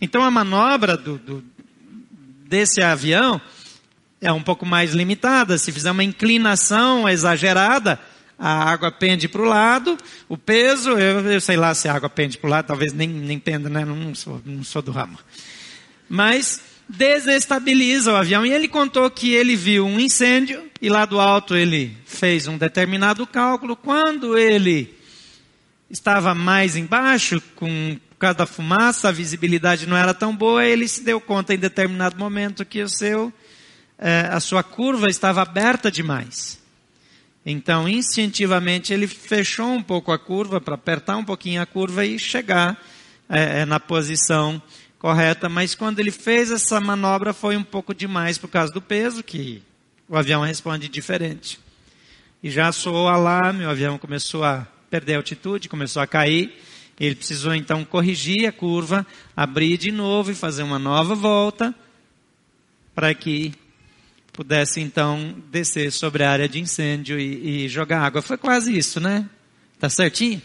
Então 0.00 0.22
a 0.22 0.30
manobra 0.30 0.96
do, 0.96 1.16
do, 1.16 1.44
desse 2.46 2.82
avião 2.82 3.40
é 4.20 4.30
um 4.30 4.42
pouco 4.42 4.66
mais 4.66 4.92
limitada. 4.92 5.56
Se 5.56 5.72
fizer 5.72 5.90
uma 5.90 6.04
inclinação 6.04 7.08
exagerada, 7.08 7.98
a 8.38 8.70
água 8.70 8.90
pende 8.90 9.28
para 9.28 9.42
o 9.42 9.44
lado, 9.44 9.96
o 10.28 10.36
peso, 10.36 10.90
eu, 10.90 11.20
eu, 11.20 11.40
sei 11.40 11.56
lá 11.56 11.74
se 11.74 11.88
a 11.88 11.94
água 11.94 12.08
pende 12.08 12.38
para 12.38 12.48
o 12.48 12.50
lado, 12.50 12.66
talvez 12.66 12.92
nem, 12.92 13.08
nem 13.08 13.38
penda, 13.38 13.68
né? 13.68 13.84
Não 13.84 14.14
sou, 14.14 14.40
não 14.44 14.64
sou 14.64 14.82
do 14.82 14.90
ramo. 14.90 15.18
Mas 16.08 16.60
desestabiliza 16.88 18.12
o 18.12 18.16
avião. 18.16 18.44
E 18.44 18.52
ele 18.52 18.68
contou 18.68 19.10
que 19.10 19.32
ele 19.32 19.56
viu 19.56 19.86
um 19.86 19.98
incêndio 19.98 20.62
e 20.80 20.88
lá 20.88 21.04
do 21.04 21.18
alto 21.18 21.56
ele 21.56 21.96
fez 22.04 22.46
um 22.46 22.58
determinado 22.58 23.26
cálculo. 23.26 23.74
Quando 23.76 24.36
ele 24.36 24.94
estava 25.90 26.34
mais 26.34 26.76
embaixo, 26.76 27.40
com, 27.56 27.98
por 28.10 28.16
causa 28.16 28.38
da 28.38 28.46
fumaça, 28.46 29.08
a 29.08 29.12
visibilidade 29.12 29.86
não 29.86 29.96
era 29.96 30.12
tão 30.12 30.34
boa, 30.34 30.64
ele 30.64 30.86
se 30.86 31.02
deu 31.02 31.20
conta 31.20 31.54
em 31.54 31.58
determinado 31.58 32.18
momento 32.18 32.64
que 32.64 32.82
o 32.82 32.88
seu, 32.88 33.32
eh, 33.98 34.28
a 34.30 34.40
sua 34.40 34.62
curva 34.62 35.08
estava 35.08 35.42
aberta 35.42 35.90
demais. 35.90 36.61
Então, 37.44 37.88
instintivamente, 37.88 38.92
ele 38.92 39.06
fechou 39.06 39.66
um 39.66 39.82
pouco 39.82 40.12
a 40.12 40.18
curva 40.18 40.60
para 40.60 40.76
apertar 40.76 41.16
um 41.16 41.24
pouquinho 41.24 41.60
a 41.60 41.66
curva 41.66 42.04
e 42.04 42.18
chegar 42.18 42.80
eh, 43.28 43.64
na 43.64 43.80
posição 43.80 44.62
correta, 45.02 45.48
mas 45.48 45.74
quando 45.74 45.98
ele 45.98 46.12
fez 46.12 46.52
essa 46.52 46.80
manobra 46.80 47.32
foi 47.32 47.56
um 47.56 47.64
pouco 47.64 47.92
demais 47.92 48.38
por 48.38 48.48
causa 48.48 48.72
do 48.72 48.80
peso, 48.80 49.24
que 49.24 49.60
o 50.08 50.16
avião 50.16 50.42
responde 50.42 50.88
diferente. 50.88 51.58
E 52.40 52.48
já 52.48 52.70
soou 52.70 53.08
alarme, 53.08 53.64
o 53.64 53.70
avião 53.70 53.98
começou 53.98 54.44
a 54.44 54.64
perder 54.88 55.14
altitude, 55.14 55.68
começou 55.68 56.00
a 56.02 56.06
cair. 56.06 56.56
Ele 57.00 57.16
precisou 57.16 57.52
então 57.52 57.84
corrigir 57.84 58.46
a 58.46 58.52
curva, 58.52 59.04
abrir 59.36 59.76
de 59.76 59.90
novo 59.90 60.30
e 60.30 60.34
fazer 60.36 60.62
uma 60.62 60.78
nova 60.78 61.16
volta 61.16 61.74
para 62.94 63.12
que 63.14 63.52
pudesse 64.32 64.80
então 64.80 65.42
descer 65.50 65.92
sobre 65.92 66.24
a 66.24 66.30
área 66.30 66.48
de 66.48 66.58
incêndio 66.58 67.20
e, 67.20 67.64
e 67.64 67.68
jogar 67.68 68.00
água. 68.00 68.22
Foi 68.22 68.38
quase 68.38 68.76
isso, 68.76 68.98
né? 68.98 69.28
Tá 69.78 69.90
certinho? 69.90 70.40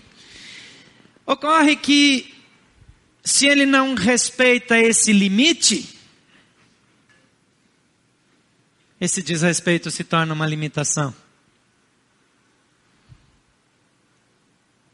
Ocorre 1.26 1.76
que 1.76 2.34
se 3.24 3.48
ele 3.48 3.66
não 3.66 3.94
respeita 3.94 4.78
esse 4.78 5.12
limite, 5.12 5.98
esse 9.00 9.22
desrespeito 9.22 9.92
se 9.92 10.04
torna 10.04 10.34
uma 10.34 10.48
limitação. 10.48 11.14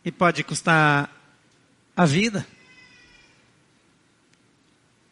E 0.05 0.11
pode 0.11 0.43
custar 0.43 1.09
a 1.95 2.05
vida. 2.05 2.45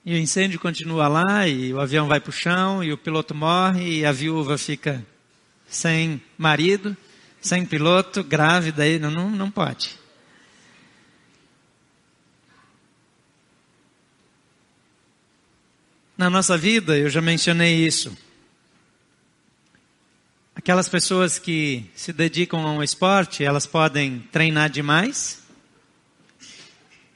E 0.06 0.14
o 0.14 0.18
incêndio 0.18 0.60
continua 0.60 1.08
lá, 1.08 1.48
e 1.48 1.74
o 1.74 1.80
avião 1.80 2.08
vai 2.08 2.20
para 2.20 2.30
o 2.30 2.34
chão, 2.34 2.84
e 2.84 2.92
o 2.92 2.98
piloto 2.98 3.36
morre, 3.36 4.00
e 4.00 4.06
a 4.06 4.12
viúva 4.12 4.58
fica 4.58 5.06
sem 5.68 6.22
marido, 6.38 6.98
sem 7.40 7.66
piloto, 7.66 8.24
grávida, 8.24 8.84
aí 8.84 8.98
não, 8.98 9.30
não 9.30 9.52
pode. 9.52 10.02
na 16.22 16.30
nossa 16.30 16.56
vida, 16.56 16.96
eu 16.96 17.10
já 17.10 17.20
mencionei 17.20 17.84
isso. 17.84 18.16
Aquelas 20.56 20.88
pessoas 20.88 21.40
que 21.40 21.90
se 21.96 22.14
dedicam 22.14 22.64
a 22.64 22.72
um 22.72 22.84
esporte, 22.84 23.44
elas 23.44 23.66
podem 23.66 24.20
treinar 24.32 24.70
demais 24.70 25.42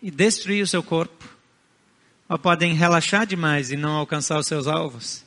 e 0.01 0.09
destruir 0.09 0.63
o 0.63 0.67
seu 0.67 0.81
corpo, 0.81 1.23
ou 2.27 2.39
podem 2.39 2.73
relaxar 2.73 3.25
demais 3.25 3.71
e 3.71 3.77
não 3.77 3.91
alcançar 3.91 4.39
os 4.39 4.47
seus 4.47 4.67
alvos. 4.67 5.23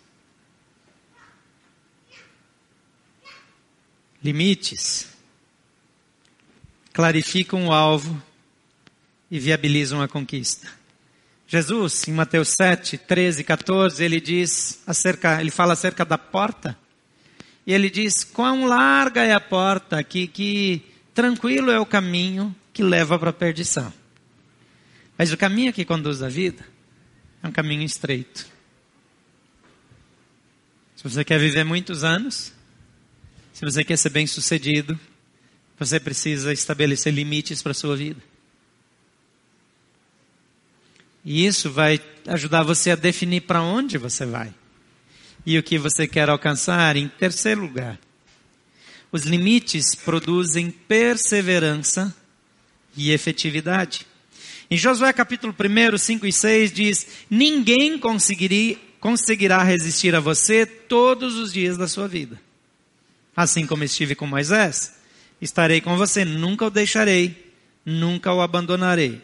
Limites 4.22 5.08
clarificam 6.92 7.68
o 7.68 7.72
alvo 7.72 8.20
e 9.30 9.38
viabilizam 9.38 10.02
a 10.02 10.08
conquista. 10.08 10.68
Jesus, 11.46 12.06
em 12.08 12.12
Mateus 12.12 12.48
7, 12.48 12.98
13, 12.98 13.44
14, 13.44 14.04
ele 14.04 14.20
diz 14.20 14.82
acerca, 14.86 15.40
ele 15.40 15.50
fala 15.50 15.74
acerca 15.74 16.04
da 16.04 16.18
porta. 16.18 16.76
E 17.64 17.72
ele 17.72 17.88
diz: 17.88 18.24
Quão 18.24 18.66
larga 18.66 19.22
é 19.22 19.32
a 19.32 19.40
porta, 19.40 20.02
que, 20.02 20.26
que 20.26 20.82
tranquilo 21.14 21.70
é 21.70 21.78
o 21.78 21.86
caminho 21.86 22.54
que 22.72 22.82
leva 22.82 23.18
para 23.18 23.30
a 23.30 23.32
perdição. 23.32 23.92
Mas 25.16 25.32
o 25.32 25.36
caminho 25.36 25.72
que 25.72 25.84
conduz 25.84 26.22
à 26.22 26.28
vida 26.28 26.64
é 27.42 27.48
um 27.48 27.52
caminho 27.52 27.82
estreito. 27.82 28.46
Se 30.96 31.04
você 31.04 31.24
quer 31.24 31.38
viver 31.38 31.64
muitos 31.64 32.02
anos, 32.02 32.52
se 33.52 33.64
você 33.64 33.84
quer 33.84 33.96
ser 33.96 34.10
bem 34.10 34.26
sucedido, 34.26 34.98
você 35.78 36.00
precisa 36.00 36.52
estabelecer 36.52 37.12
limites 37.12 37.62
para 37.62 37.72
a 37.72 37.74
sua 37.74 37.96
vida. 37.96 38.20
E 41.24 41.46
isso 41.46 41.70
vai 41.70 42.00
ajudar 42.26 42.62
você 42.62 42.90
a 42.90 42.96
definir 42.96 43.42
para 43.42 43.62
onde 43.62 43.98
você 43.98 44.24
vai 44.24 44.52
e 45.44 45.58
o 45.58 45.62
que 45.62 45.78
você 45.78 46.06
quer 46.06 46.28
alcançar. 46.28 46.96
Em 46.96 47.08
terceiro 47.08 47.60
lugar, 47.60 47.98
os 49.10 49.22
limites 49.22 49.94
produzem 49.94 50.70
perseverança 50.70 52.14
e 52.96 53.10
efetividade. 53.10 54.06
Em 54.70 54.76
Josué 54.76 55.12
capítulo 55.14 55.54
1, 55.54 55.96
5 55.96 56.26
e 56.26 56.32
6 56.32 56.72
diz: 56.72 57.06
Ninguém 57.30 57.98
conseguirá 57.98 59.62
resistir 59.62 60.14
a 60.14 60.20
você 60.20 60.66
todos 60.66 61.36
os 61.36 61.52
dias 61.52 61.78
da 61.78 61.88
sua 61.88 62.06
vida. 62.06 62.38
Assim 63.34 63.66
como 63.66 63.84
estive 63.84 64.14
com 64.14 64.26
Moisés, 64.26 64.94
estarei 65.40 65.80
com 65.80 65.96
você, 65.96 66.24
nunca 66.24 66.66
o 66.66 66.70
deixarei, 66.70 67.52
nunca 67.84 68.32
o 68.32 68.42
abandonarei. 68.42 69.22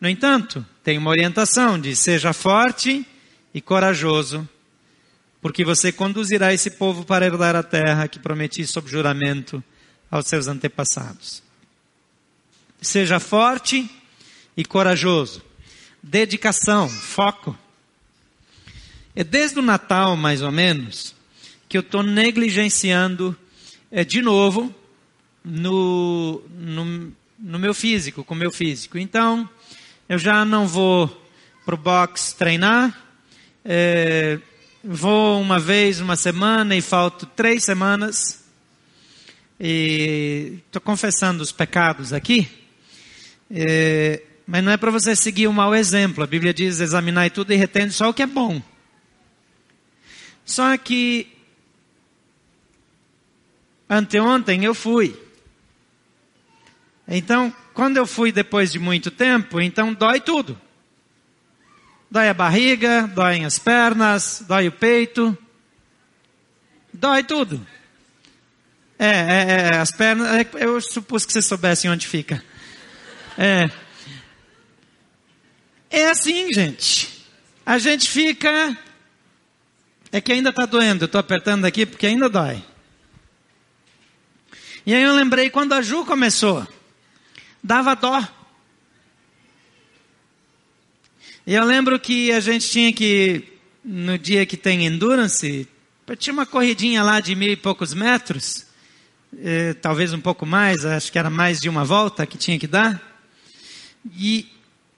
No 0.00 0.08
entanto, 0.08 0.64
tem 0.84 0.98
uma 0.98 1.10
orientação 1.10 1.78
de 1.80 1.96
seja 1.96 2.32
forte 2.32 3.06
e 3.54 3.60
corajoso, 3.60 4.48
porque 5.40 5.64
você 5.64 5.90
conduzirá 5.90 6.52
esse 6.52 6.70
povo 6.72 7.04
para 7.04 7.26
herdar 7.26 7.56
a 7.56 7.62
terra 7.62 8.06
que 8.06 8.18
prometi 8.18 8.64
sob 8.64 8.88
juramento 8.88 9.62
aos 10.10 10.26
seus 10.26 10.46
antepassados. 10.46 11.42
Seja 12.82 13.20
forte 13.20 13.88
e 14.56 14.64
corajoso. 14.64 15.40
Dedicação, 16.02 16.88
foco. 16.88 17.56
É 19.14 19.22
desde 19.22 19.60
o 19.60 19.62
Natal, 19.62 20.16
mais 20.16 20.42
ou 20.42 20.50
menos, 20.50 21.14
que 21.68 21.78
eu 21.78 21.80
estou 21.80 22.02
negligenciando 22.02 23.36
é, 23.88 24.04
de 24.04 24.20
novo 24.20 24.74
no, 25.44 26.42
no, 26.58 27.12
no 27.38 27.58
meu 27.60 27.72
físico, 27.72 28.24
com 28.24 28.34
o 28.34 28.36
meu 28.36 28.50
físico. 28.50 28.98
Então, 28.98 29.48
eu 30.08 30.18
já 30.18 30.44
não 30.44 30.66
vou 30.66 31.06
para 31.64 31.76
o 31.76 31.78
box 31.78 32.32
treinar, 32.32 33.00
é, 33.64 34.40
vou 34.82 35.40
uma 35.40 35.60
vez 35.60 36.00
uma 36.00 36.16
semana 36.16 36.74
e 36.74 36.80
falto 36.80 37.26
três 37.26 37.62
semanas. 37.62 38.42
E 39.60 40.58
estou 40.66 40.82
confessando 40.82 41.44
os 41.44 41.52
pecados 41.52 42.12
aqui. 42.12 42.61
É, 43.54 44.22
mas 44.46 44.64
não 44.64 44.72
é 44.72 44.78
para 44.78 44.90
você 44.90 45.14
seguir 45.14 45.46
um 45.46 45.52
mau 45.52 45.74
exemplo. 45.74 46.24
A 46.24 46.26
Bíblia 46.26 46.54
diz: 46.54 46.80
examinar 46.80 47.30
tudo 47.30 47.52
e 47.52 47.56
retende 47.56 47.92
só 47.92 48.08
o 48.08 48.14
que 48.14 48.22
é 48.22 48.26
bom. 48.26 48.62
Só 50.44 50.76
que 50.78 51.30
anteontem 53.88 54.64
eu 54.64 54.74
fui. 54.74 55.20
Então, 57.06 57.54
quando 57.74 57.98
eu 57.98 58.06
fui 58.06 58.32
depois 58.32 58.72
de 58.72 58.78
muito 58.78 59.10
tempo, 59.10 59.60
então 59.60 59.92
dói 59.92 60.20
tudo. 60.20 60.58
Dói 62.10 62.28
a 62.28 62.34
barriga, 62.34 63.06
dói 63.06 63.44
as 63.44 63.58
pernas, 63.58 64.44
dói 64.46 64.68
o 64.68 64.72
peito, 64.72 65.36
dói 66.92 67.22
tudo. 67.22 67.66
É, 68.98 69.08
é, 69.08 69.70
é 69.72 69.76
as 69.76 69.90
pernas, 69.90 70.28
é, 70.28 70.46
eu 70.54 70.80
supus 70.80 71.26
que 71.26 71.32
vocês 71.32 71.44
soubessem 71.44 71.90
onde 71.90 72.06
fica. 72.06 72.42
É. 73.38 73.70
É 75.90 76.10
assim, 76.10 76.52
gente. 76.52 77.26
A 77.64 77.78
gente 77.78 78.08
fica. 78.08 78.76
É 80.10 80.20
que 80.20 80.32
ainda 80.32 80.50
está 80.50 80.66
doendo, 80.66 81.04
eu 81.04 81.06
estou 81.06 81.18
apertando 81.18 81.64
aqui 81.64 81.86
porque 81.86 82.06
ainda 82.06 82.28
dói. 82.28 82.62
E 84.84 84.94
aí 84.94 85.02
eu 85.02 85.14
lembrei 85.14 85.48
quando 85.48 85.72
a 85.72 85.80
Ju 85.80 86.04
começou, 86.04 86.66
dava 87.62 87.94
dó. 87.94 88.22
E 91.46 91.54
eu 91.54 91.64
lembro 91.64 91.98
que 91.98 92.32
a 92.32 92.40
gente 92.40 92.68
tinha 92.68 92.92
que, 92.92 93.44
no 93.84 94.18
dia 94.18 94.44
que 94.44 94.56
tem 94.56 94.86
endurance, 94.86 95.68
tinha 96.18 96.32
uma 96.32 96.46
corridinha 96.46 97.02
lá 97.02 97.20
de 97.20 97.34
mil 97.34 97.50
e 97.50 97.56
poucos 97.56 97.94
metros, 97.94 98.66
eh, 99.38 99.74
talvez 99.74 100.12
um 100.12 100.20
pouco 100.20 100.44
mais, 100.44 100.84
acho 100.84 101.10
que 101.10 101.18
era 101.18 101.30
mais 101.30 101.60
de 101.60 101.68
uma 101.68 101.84
volta 101.84 102.26
que 102.26 102.36
tinha 102.36 102.58
que 102.58 102.66
dar. 102.66 103.11
E, 104.10 104.50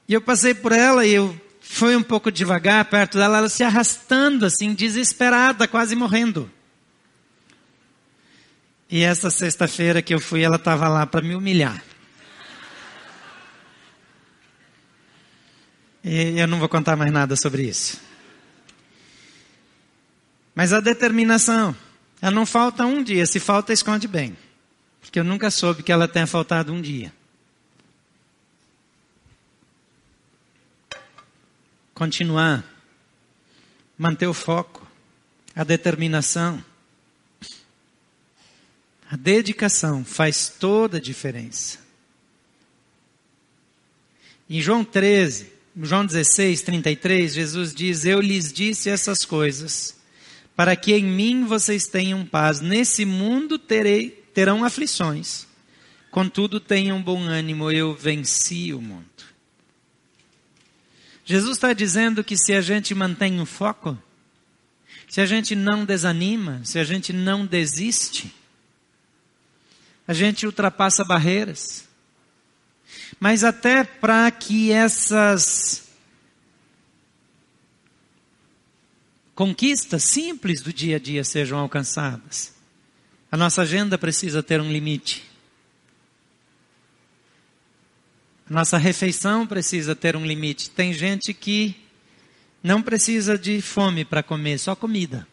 eu 0.09 0.21
passei 0.21 0.55
por 0.55 0.73
ela 0.73 1.05
e 1.05 1.13
eu 1.13 1.39
fui 1.61 1.97
um 1.97 2.03
pouco 2.03 2.31
devagar 2.31 2.85
perto 2.85 3.19
dela, 3.19 3.39
ela 3.39 3.49
se 3.49 3.63
arrastando 3.63 4.47
assim, 4.47 4.75
desesperada, 4.75 5.67
quase 5.67 5.97
morrendo. 5.97 6.51
E 8.89 9.03
essa 9.03 9.31
sexta-feira 9.31 10.03
que 10.03 10.15
eu 10.15 10.21
fui, 10.21 10.43
ela 10.43 10.57
estava 10.57 10.89
lá 10.89 11.07
para 11.07 11.23
me 11.23 11.35
humilhar. 11.35 11.83
E 16.05 16.39
eu 16.39 16.47
não 16.47 16.59
vou 16.59 16.69
contar 16.69 16.97
mais 16.97 17.11
nada 17.11 17.35
sobre 17.35 17.63
isso. 17.63 17.99
Mas 20.55 20.73
a 20.73 20.81
determinação, 20.81 21.75
ela 22.21 22.31
não 22.31 22.45
falta 22.45 22.85
um 22.85 23.03
dia. 23.03 23.27
Se 23.27 23.41
falta, 23.41 23.73
esconde 23.73 24.07
bem. 24.07 24.37
Porque 25.01 25.19
eu 25.19 25.25
nunca 25.25 25.51
soube 25.51 25.83
que 25.83 25.91
ela 25.91 26.07
tenha 26.07 26.27
faltado 26.27 26.73
um 26.73 26.81
dia. 26.81 27.13
Continuar. 31.95 32.65
Manter 33.97 34.27
o 34.27 34.35
foco. 34.35 34.85
A 35.55 35.63
determinação. 35.63 36.63
A 39.09 39.17
dedicação 39.17 40.05
faz 40.05 40.49
toda 40.49 40.97
a 40.97 41.01
diferença. 41.01 41.79
Em 44.51 44.61
João 44.61 44.85
13, 44.85 45.53
João 45.81 46.05
16, 46.05 46.63
33, 46.63 47.35
Jesus 47.35 47.73
diz: 47.73 48.05
Eu 48.05 48.21
lhes 48.21 48.53
disse 48.53 48.91
essas 48.91 49.25
coisas, 49.25 49.97
para 50.57 50.75
que 50.75 50.93
em 50.93 51.05
mim 51.05 51.45
vocês 51.45 51.87
tenham 51.87 52.27
paz. 52.27 52.61
Nesse 52.61 53.05
mundo 53.05 53.59
terei, 53.59 54.11
terão 54.35 54.65
aflições, 54.65 55.47
contudo 56.11 56.59
tenham 56.59 57.01
bom 57.01 57.23
ânimo, 57.23 57.71
eu 57.71 57.95
venci 57.95 58.73
o 58.75 58.81
mundo. 58.81 59.34
Jesus 61.25 61.57
está 61.57 61.73
dizendo 61.73 62.23
que 62.23 62.37
se 62.37 62.53
a 62.53 62.61
gente 62.61 62.95
mantém 62.95 63.41
o 63.41 63.47
foco, 63.47 63.99
se 65.09 65.21
a 65.21 65.27
gente 65.27 65.55
não 65.55 65.85
desanima, 65.85 66.61
se 66.65 66.79
a 66.79 66.85
gente 66.85 67.13
não 67.13 67.47
desiste, 67.47 68.35
a 70.07 70.13
gente 70.13 70.45
ultrapassa 70.45 71.05
barreiras. 71.05 71.89
Mas 73.19 73.43
até 73.43 73.85
para 73.85 74.31
que 74.31 74.71
essas 74.71 75.89
conquistas 79.35 80.05
simples 80.05 80.61
do 80.61 80.73
dia 80.73 80.97
a 80.97 80.99
dia 80.99 81.25
sejam 81.25 81.59
alcançadas, 81.59 82.55
a 83.31 83.37
nossa 83.37 83.63
agenda 83.63 83.97
precisa 83.97 84.43
ter 84.43 84.61
um 84.61 84.71
limite. 84.71 85.25
A 88.34 88.34
nossa 88.49 88.77
refeição 88.77 89.47
precisa 89.47 89.97
ter 89.97 90.17
um 90.17 90.27
limite. 90.27 90.71
Tem 90.71 90.93
gente 90.93 91.33
que 91.33 91.75
não 92.63 92.83
precisa 92.83 93.39
de 93.39 93.61
fome 93.61 94.05
para 94.05 94.23
comer, 94.23 94.59
só 94.59 94.75
comida. 94.75 95.27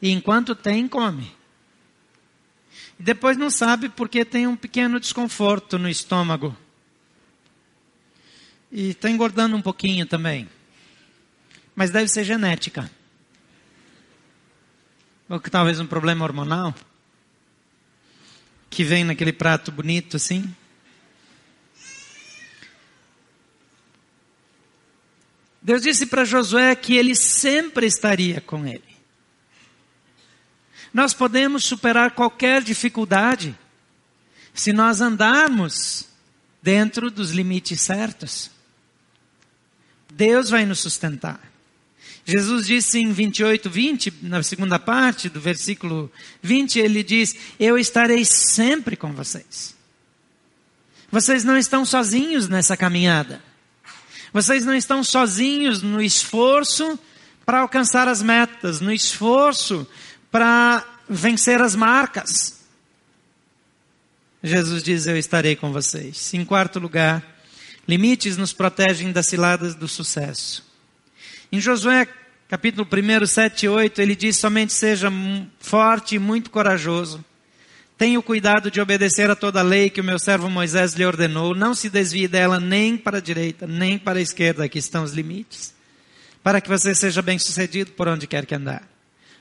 E 0.00 0.10
enquanto 0.10 0.54
tem, 0.54 0.86
come. 0.86 1.34
E 2.98 3.02
depois 3.02 3.36
não 3.36 3.50
sabe 3.50 3.88
porque 3.88 4.24
tem 4.24 4.46
um 4.46 4.56
pequeno 4.56 5.00
desconforto 5.00 5.78
no 5.78 5.88
estômago. 5.88 6.56
E 8.70 8.90
está 8.90 9.08
engordando 9.08 9.56
um 9.56 9.62
pouquinho 9.62 10.06
também. 10.06 10.48
Mas 11.74 11.90
deve 11.90 12.08
ser 12.08 12.24
genética. 12.24 12.90
Ou 15.28 15.40
que 15.40 15.50
talvez 15.50 15.80
um 15.80 15.86
problema 15.86 16.24
hormonal. 16.24 16.74
Que 18.68 18.84
vem 18.84 19.04
naquele 19.04 19.32
prato 19.32 19.70
bonito 19.72 20.16
assim. 20.16 20.54
Deus 25.66 25.82
disse 25.82 26.06
para 26.06 26.24
Josué 26.24 26.76
que 26.76 26.94
ele 26.94 27.16
sempre 27.16 27.86
estaria 27.86 28.40
com 28.40 28.64
ele. 28.66 28.84
Nós 30.94 31.12
podemos 31.12 31.64
superar 31.64 32.12
qualquer 32.12 32.62
dificuldade 32.62 33.58
se 34.54 34.72
nós 34.72 35.00
andarmos 35.00 36.06
dentro 36.62 37.10
dos 37.10 37.32
limites 37.32 37.80
certos. 37.80 38.50
Deus 40.12 40.48
vai 40.48 40.64
nos 40.64 40.78
sustentar. 40.80 41.40
Jesus 42.28 42.66
disse 42.66 42.98
em 42.98 43.12
28, 43.12 43.70
20, 43.70 44.14
na 44.22 44.42
segunda 44.42 44.80
parte 44.80 45.28
do 45.28 45.40
versículo 45.40 46.10
20, 46.42 46.80
ele 46.80 47.04
diz: 47.04 47.36
Eu 47.56 47.78
estarei 47.78 48.24
sempre 48.24 48.96
com 48.96 49.12
vocês. 49.12 49.76
Vocês 51.08 51.44
não 51.44 51.56
estão 51.56 51.84
sozinhos 51.84 52.48
nessa 52.48 52.76
caminhada. 52.76 53.40
Vocês 54.32 54.66
não 54.66 54.74
estão 54.74 55.04
sozinhos 55.04 55.82
no 55.82 56.02
esforço 56.02 56.98
para 57.44 57.60
alcançar 57.60 58.08
as 58.08 58.20
metas, 58.20 58.80
no 58.80 58.92
esforço 58.92 59.86
para 60.28 60.84
vencer 61.08 61.62
as 61.62 61.76
marcas. 61.76 62.58
Jesus 64.42 64.82
diz: 64.82 65.06
Eu 65.06 65.16
estarei 65.16 65.54
com 65.54 65.72
vocês. 65.72 66.34
Em 66.34 66.44
quarto 66.44 66.80
lugar, 66.80 67.24
limites 67.86 68.36
nos 68.36 68.52
protegem 68.52 69.12
das 69.12 69.26
ciladas 69.26 69.76
do 69.76 69.86
sucesso. 69.86 70.65
Em 71.56 71.60
Josué, 71.60 72.06
capítulo 72.50 72.86
1, 72.86 73.26
7 73.26 73.64
e 73.64 73.68
8, 73.70 74.02
ele 74.02 74.14
diz: 74.14 74.36
Somente 74.36 74.74
seja 74.74 75.10
forte 75.58 76.16
e 76.16 76.18
muito 76.18 76.50
corajoso. 76.50 77.24
Tenha 77.96 78.18
o 78.18 78.22
cuidado 78.22 78.70
de 78.70 78.78
obedecer 78.78 79.30
a 79.30 79.34
toda 79.34 79.60
a 79.60 79.62
lei 79.62 79.88
que 79.88 80.02
o 80.02 80.04
meu 80.04 80.18
servo 80.18 80.50
Moisés 80.50 80.92
lhe 80.92 81.06
ordenou. 81.06 81.54
Não 81.54 81.74
se 81.74 81.88
desvie 81.88 82.28
dela 82.28 82.60
nem 82.60 82.94
para 82.94 83.16
a 83.16 83.22
direita, 83.22 83.66
nem 83.66 83.98
para 83.98 84.18
a 84.18 84.20
esquerda. 84.20 84.64
Aqui 84.64 84.78
estão 84.78 85.02
os 85.02 85.14
limites. 85.14 85.74
Para 86.42 86.60
que 86.60 86.68
você 86.68 86.94
seja 86.94 87.22
bem 87.22 87.38
sucedido 87.38 87.92
por 87.92 88.06
onde 88.06 88.26
quer 88.26 88.44
que 88.44 88.54
andar. 88.54 88.86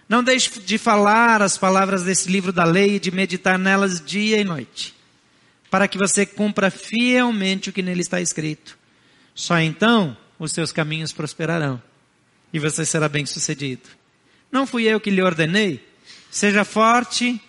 Não 0.07 0.23
deixe 0.23 0.57
de 0.61 0.77
falar 0.77 1.41
as 1.41 1.57
palavras 1.57 2.03
desse 2.03 2.31
livro 2.31 2.53
da 2.53 2.63
lei 2.63 2.95
e 2.95 2.99
de 3.01 3.11
meditar 3.11 3.59
nelas 3.59 3.99
dia 3.99 4.39
e 4.39 4.45
noite, 4.45 4.95
para 5.69 5.85
que 5.85 5.97
você 5.97 6.25
cumpra 6.25 6.71
fielmente 6.71 7.69
o 7.69 7.73
que 7.73 7.81
nele 7.81 7.99
está 7.99 8.21
escrito. 8.21 8.77
Só 9.33 9.59
então 9.59 10.15
os 10.39 10.53
seus 10.53 10.71
caminhos 10.71 11.11
prosperarão 11.11 11.83
e 12.51 12.59
você 12.59 12.85
será 12.85 13.09
bem 13.09 13.25
sucedido. 13.25 13.89
Não 14.51 14.65
fui 14.65 14.83
eu 14.83 14.99
que 14.99 15.09
lhe 15.09 15.21
ordenei? 15.21 15.85
Seja 16.31 16.63
forte, 16.63 17.41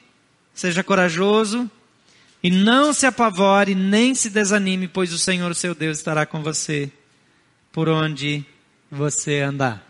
seja 0.55 0.82
corajoso 0.82 1.70
e 2.42 2.51
não 2.51 2.92
se 2.92 3.07
apavore 3.07 3.74
nem 3.74 4.14
se 4.14 4.30
desanime, 4.30 4.88
pois 4.88 5.12
o 5.12 5.18
Senhor, 5.18 5.55
seu 5.55 5.74
Deus, 5.74 5.99
estará 5.99 6.24
com 6.24 6.42
você 6.42 6.90
por 7.72 7.88
onde 7.88 8.44
você 8.90 9.40
andar. 9.40 9.84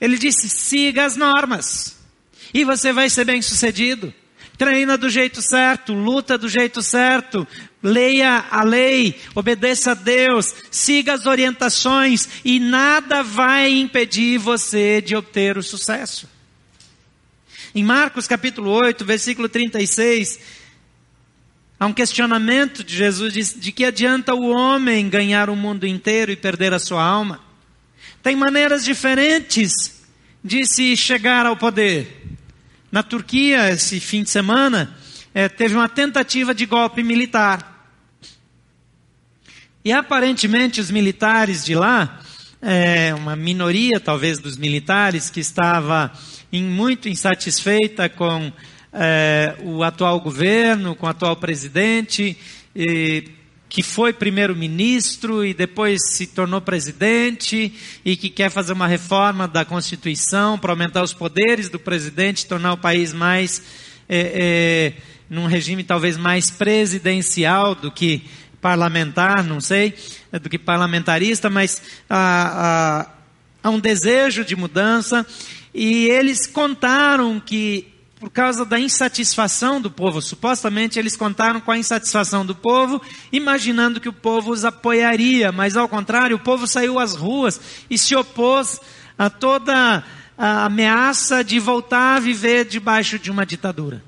Ele 0.00 0.16
disse: 0.18 0.48
siga 0.48 1.04
as 1.04 1.16
normas 1.16 1.98
e 2.54 2.64
você 2.64 2.92
vai 2.92 3.10
ser 3.10 3.24
bem 3.24 3.42
sucedido. 3.42 4.14
Treina 4.58 4.96
do 4.96 5.08
jeito 5.08 5.40
certo, 5.40 5.92
luta 5.92 6.36
do 6.36 6.48
jeito 6.48 6.82
certo, 6.82 7.46
leia 7.82 8.44
a 8.50 8.62
lei, 8.62 9.18
obedeça 9.34 9.92
a 9.92 9.94
Deus, 9.94 10.54
siga 10.70 11.14
as 11.14 11.26
orientações 11.26 12.28
e 12.44 12.60
nada 12.60 13.22
vai 13.22 13.70
impedir 13.70 14.38
você 14.38 15.00
de 15.00 15.16
obter 15.16 15.56
o 15.56 15.62
sucesso. 15.62 16.28
Em 17.74 17.82
Marcos 17.82 18.28
capítulo 18.28 18.70
8, 18.70 19.04
versículo 19.04 19.48
36, 19.48 20.38
há 21.80 21.86
um 21.86 21.92
questionamento 21.92 22.84
de 22.84 22.94
Jesus 22.94 23.32
de, 23.32 23.58
de 23.58 23.72
que 23.72 23.84
adianta 23.84 24.34
o 24.34 24.50
homem 24.50 25.08
ganhar 25.08 25.48
o 25.48 25.56
mundo 25.56 25.86
inteiro 25.86 26.30
e 26.30 26.36
perder 26.36 26.74
a 26.74 26.78
sua 26.78 27.02
alma. 27.02 27.40
Tem 28.22 28.36
maneiras 28.36 28.84
diferentes 28.84 30.02
de 30.44 30.66
se 30.66 30.96
chegar 30.96 31.46
ao 31.46 31.56
poder. 31.56 32.21
Na 32.92 33.02
Turquia, 33.02 33.70
esse 33.70 33.98
fim 33.98 34.22
de 34.22 34.28
semana, 34.28 34.94
é, 35.32 35.48
teve 35.48 35.74
uma 35.74 35.88
tentativa 35.88 36.54
de 36.54 36.66
golpe 36.66 37.02
militar. 37.02 37.90
E 39.82 39.90
aparentemente 39.90 40.78
os 40.78 40.90
militares 40.90 41.64
de 41.64 41.74
lá, 41.74 42.20
é, 42.60 43.14
uma 43.14 43.34
minoria 43.34 43.98
talvez 43.98 44.38
dos 44.38 44.58
militares 44.58 45.30
que 45.30 45.40
estava 45.40 46.12
em, 46.52 46.62
muito 46.62 47.08
insatisfeita 47.08 48.10
com 48.10 48.52
é, 48.92 49.56
o 49.62 49.82
atual 49.82 50.20
governo, 50.20 50.94
com 50.94 51.06
o 51.06 51.08
atual 51.08 51.36
presidente, 51.36 52.36
e, 52.76 53.24
que 53.72 53.82
foi 53.82 54.12
primeiro-ministro 54.12 55.42
e 55.42 55.54
depois 55.54 55.98
se 56.10 56.26
tornou 56.26 56.60
presidente 56.60 57.72
e 58.04 58.16
que 58.18 58.28
quer 58.28 58.50
fazer 58.50 58.74
uma 58.74 58.86
reforma 58.86 59.48
da 59.48 59.64
Constituição 59.64 60.58
para 60.58 60.72
aumentar 60.72 61.02
os 61.02 61.14
poderes 61.14 61.70
do 61.70 61.78
presidente, 61.78 62.44
tornar 62.44 62.74
o 62.74 62.76
país 62.76 63.14
mais, 63.14 63.62
é, 64.06 64.18
é, 64.34 65.02
num 65.30 65.46
regime 65.46 65.82
talvez 65.82 66.18
mais 66.18 66.50
presidencial 66.50 67.74
do 67.74 67.90
que 67.90 68.22
parlamentar, 68.60 69.42
não 69.42 69.58
sei, 69.58 69.94
do 70.30 70.50
que 70.50 70.58
parlamentarista, 70.58 71.48
mas 71.48 71.80
há, 72.10 73.06
há, 73.64 73.68
há 73.68 73.70
um 73.70 73.80
desejo 73.80 74.44
de 74.44 74.54
mudança. 74.54 75.26
E 75.72 76.10
eles 76.10 76.46
contaram 76.46 77.40
que 77.40 77.91
por 78.22 78.30
causa 78.30 78.64
da 78.64 78.78
insatisfação 78.78 79.80
do 79.80 79.90
povo. 79.90 80.22
Supostamente 80.22 80.96
eles 80.96 81.16
contaram 81.16 81.60
com 81.60 81.72
a 81.72 81.76
insatisfação 81.76 82.46
do 82.46 82.54
povo, 82.54 83.02
imaginando 83.32 84.00
que 84.00 84.08
o 84.08 84.12
povo 84.12 84.52
os 84.52 84.64
apoiaria, 84.64 85.50
mas 85.50 85.76
ao 85.76 85.88
contrário, 85.88 86.36
o 86.36 86.38
povo 86.38 86.64
saiu 86.68 87.00
às 87.00 87.16
ruas 87.16 87.60
e 87.90 87.98
se 87.98 88.14
opôs 88.14 88.80
a 89.18 89.28
toda 89.28 90.04
a 90.38 90.64
ameaça 90.66 91.42
de 91.42 91.58
voltar 91.58 92.14
a 92.14 92.20
viver 92.20 92.64
debaixo 92.64 93.18
de 93.18 93.28
uma 93.28 93.44
ditadura. 93.44 94.04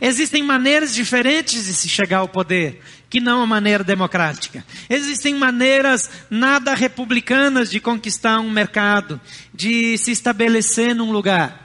Existem 0.00 0.42
maneiras 0.42 0.92
diferentes 0.92 1.66
de 1.66 1.74
se 1.74 1.88
chegar 1.88 2.18
ao 2.18 2.28
poder, 2.28 2.80
que 3.08 3.20
não 3.20 3.40
a 3.40 3.46
maneira 3.46 3.84
democrática. 3.84 4.64
Existem 4.90 5.32
maneiras 5.32 6.10
nada 6.28 6.74
republicanas 6.74 7.70
de 7.70 7.78
conquistar 7.78 8.40
um 8.40 8.50
mercado, 8.50 9.20
de 9.54 9.96
se 9.96 10.10
estabelecer 10.10 10.92
num 10.92 11.12
lugar. 11.12 11.63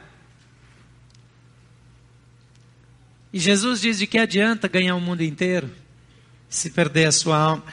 E 3.31 3.39
Jesus 3.39 3.81
diz 3.81 3.99
de 3.99 4.07
que 4.07 4.17
adianta 4.17 4.67
ganhar 4.67 4.95
o 4.95 5.01
mundo 5.01 5.21
inteiro 5.21 5.69
se 6.49 6.71
perder 6.71 7.05
a 7.05 7.11
sua 7.11 7.37
alma. 7.37 7.63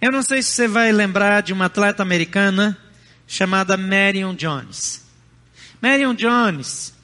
Eu 0.00 0.12
não 0.12 0.22
sei 0.22 0.40
se 0.40 0.52
você 0.52 0.68
vai 0.68 0.92
lembrar 0.92 1.42
de 1.42 1.52
uma 1.52 1.66
atleta 1.66 2.02
americana 2.02 2.78
chamada 3.26 3.76
Marion 3.76 4.34
Jones. 4.34 5.04
Marion 5.82 6.14
Jones, 6.14 6.94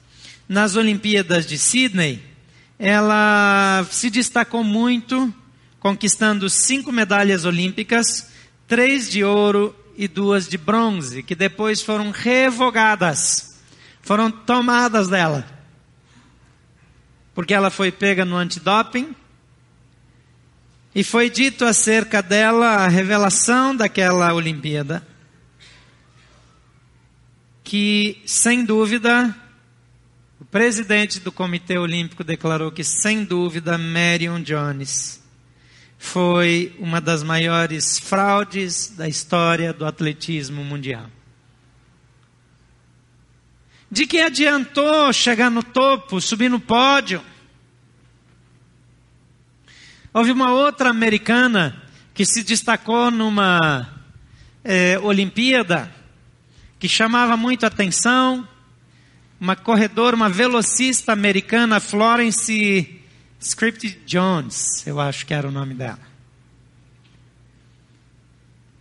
nas 0.47 0.77
Olimpíadas 0.77 1.45
de 1.45 1.57
Sydney, 1.57 2.23
ela 2.79 3.85
se 3.91 4.09
destacou 4.09 4.63
muito, 4.63 5.33
conquistando 5.79 6.49
cinco 6.49 6.93
medalhas 6.93 7.43
olímpicas, 7.43 8.29
três 8.67 9.11
de 9.11 9.23
ouro 9.23 9.75
e 9.97 10.07
duas 10.07 10.47
de 10.47 10.57
bronze, 10.57 11.23
que 11.23 11.35
depois 11.35 11.81
foram 11.81 12.11
revogadas, 12.11 13.59
foram 14.01 14.31
tomadas 14.31 15.09
dela 15.09 15.56
porque 17.37 17.53
ela 17.53 17.69
foi 17.69 17.91
pega 17.91 18.25
no 18.25 18.35
antidoping. 18.35 19.15
E 20.95 21.03
foi 21.03 21.29
dito 21.29 21.65
acerca 21.65 22.19
dela 22.19 22.77
a 22.77 22.87
revelação 22.87 23.75
daquela 23.75 24.33
Olimpíada, 24.33 25.07
que 27.63 28.19
sem 28.25 28.65
dúvida, 28.65 29.37
o 30.41 30.45
presidente 30.45 31.19
do 31.19 31.31
Comitê 31.31 31.77
Olímpico 31.77 32.23
declarou 32.23 32.71
que 32.71 32.83
sem 32.83 33.23
dúvida 33.23 33.77
Marion 33.77 34.41
Jones 34.41 35.21
foi 35.99 36.75
uma 36.79 36.99
das 36.99 37.21
maiores 37.21 37.99
fraudes 37.99 38.95
da 38.97 39.07
história 39.07 39.71
do 39.71 39.85
atletismo 39.85 40.63
mundial. 40.63 41.05
De 43.89 44.05
que 44.05 44.19
adiantou 44.19 45.11
chegar 45.13 45.49
no 45.49 45.63
topo, 45.63 46.19
subir 46.19 46.49
no 46.49 46.59
pódio? 46.59 47.23
Houve 50.13 50.31
uma 50.31 50.51
outra 50.51 50.89
americana 50.89 51.83
que 52.13 52.25
se 52.25 52.43
destacou 52.43 53.11
numa 53.11 53.87
é, 54.63 54.99
Olimpíada, 54.99 55.93
que 56.79 56.89
chamava 56.89 57.37
muito 57.37 57.65
atenção, 57.65 58.47
uma 59.39 59.55
corredora, 59.55 60.15
uma 60.15 60.29
velocista 60.29 61.13
americana, 61.13 61.79
Florence 61.79 63.01
Script 63.39 64.01
Jones, 64.05 64.85
eu 64.85 64.99
acho 64.99 65.25
que 65.25 65.33
era 65.33 65.47
o 65.47 65.51
nome 65.51 65.73
dela. 65.73 65.99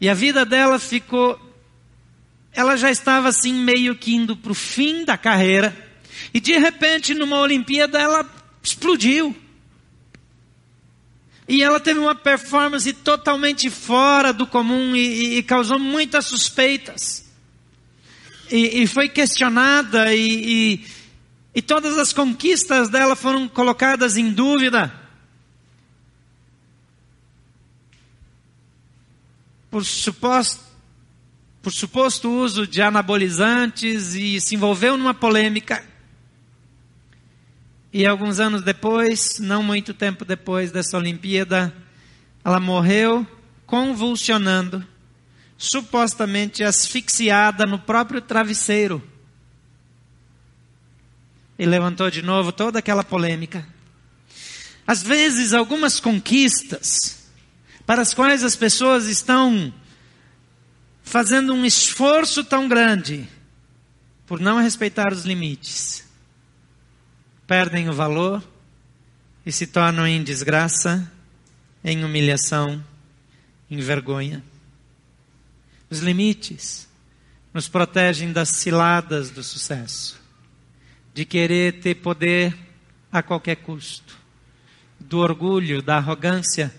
E 0.01 0.09
a 0.09 0.15
vida 0.15 0.45
dela 0.45 0.79
ficou 0.79 1.39
ela 2.57 2.75
já 2.75 2.91
estava 2.91 3.29
assim 3.29 3.53
meio 3.53 3.95
que 3.95 4.15
indo 4.15 4.35
para 4.35 4.51
o 4.51 4.55
fim 4.55 5.05
da 5.05 5.19
carreira. 5.19 5.77
E 6.33 6.41
de 6.41 6.57
repente, 6.57 7.13
numa 7.13 7.39
Olimpíada, 7.39 7.99
ela 7.99 8.27
explodiu. 8.63 9.37
E 11.47 11.63
ela 11.63 11.79
teve 11.79 12.01
uma 12.01 12.15
performance 12.15 12.91
totalmente 12.95 13.69
fora 13.69 14.33
do 14.33 14.47
comum 14.47 14.97
e, 14.97 15.37
e 15.37 15.43
causou 15.43 15.79
muitas 15.79 16.25
suspeitas. 16.25 17.27
E, 18.51 18.83
e 18.83 18.87
foi 18.87 19.11
questionada 19.11 20.15
e, 20.15 20.83
e 21.55 21.61
todas 21.61 21.99
as 21.99 22.15
conquistas 22.15 22.89
dela 22.89 23.15
foram 23.15 23.47
colocadas 23.49 24.17
em 24.17 24.33
dúvida. 24.33 24.91
Por 29.71 29.85
suposto 29.85 30.66
por 31.67 31.73
suposto 31.73 32.31
uso 32.31 32.65
de 32.65 32.81
anabolizantes 32.81 34.15
e 34.15 34.41
se 34.41 34.55
envolveu 34.55 34.97
numa 34.97 35.13
polêmica. 35.13 35.85
E 37.93 38.07
alguns 38.07 38.39
anos 38.39 38.63
depois, 38.63 39.41
não 39.41 39.65
muito 39.65 39.93
tempo 39.93 40.25
depois 40.25 40.71
dessa 40.71 40.97
Olimpíada, 40.97 41.75
ela 42.45 42.61
morreu 42.61 43.27
convulsionando, 43.67 44.87
supostamente 45.59 46.63
asfixiada 46.63 47.67
no 47.67 47.81
próprio 47.81 48.21
travesseiro. 48.21 49.03
E 51.59 51.67
levantou 51.67 52.13
de 52.13 52.23
novo 52.23 52.53
toda 52.53 52.79
aquela 52.79 53.03
polêmica. 53.03 53.67
Às 54.87 55.03
vezes, 55.03 55.53
algumas 55.53 55.99
conquistas 55.99 57.27
para 57.85 58.03
as 58.03 58.15
quais 58.15 58.45
as 58.45 58.55
pessoas 58.55 59.07
estão 59.07 59.75
fazendo 61.07 61.55
um 61.55 61.65
esforço 61.65 62.43
tão 62.43 62.69
grande 62.69 63.27
por 64.27 64.41
não 64.41 64.61
respeitar 64.61 65.13
os 65.13 65.25
limites, 65.25 66.05
perdem 67.47 67.89
o 67.89 67.93
valor 67.93 68.43
e 69.47 69.53
se 69.53 69.69
tornam 69.69 70.05
em 70.05 70.23
desgraça, 70.25 71.11
em 71.85 72.05
humilhação, 72.05 72.85
em 73.71 73.79
vergonha. 73.79 74.43
Os 75.89 76.01
limites 76.01 76.89
nos 77.55 77.69
protegem 77.69 78.33
das 78.33 78.49
ciladas 78.49 79.31
do 79.31 79.45
sucesso, 79.45 80.21
de 81.15 81.25
querer 81.25 81.81
ter 81.81 81.95
poder 81.95 82.55
a 83.13 83.23
qualquer 83.23 83.57
custo, 83.57 84.19
do 84.99 85.19
orgulho, 85.19 85.81
da 85.81 85.99
arrogância 85.99 86.75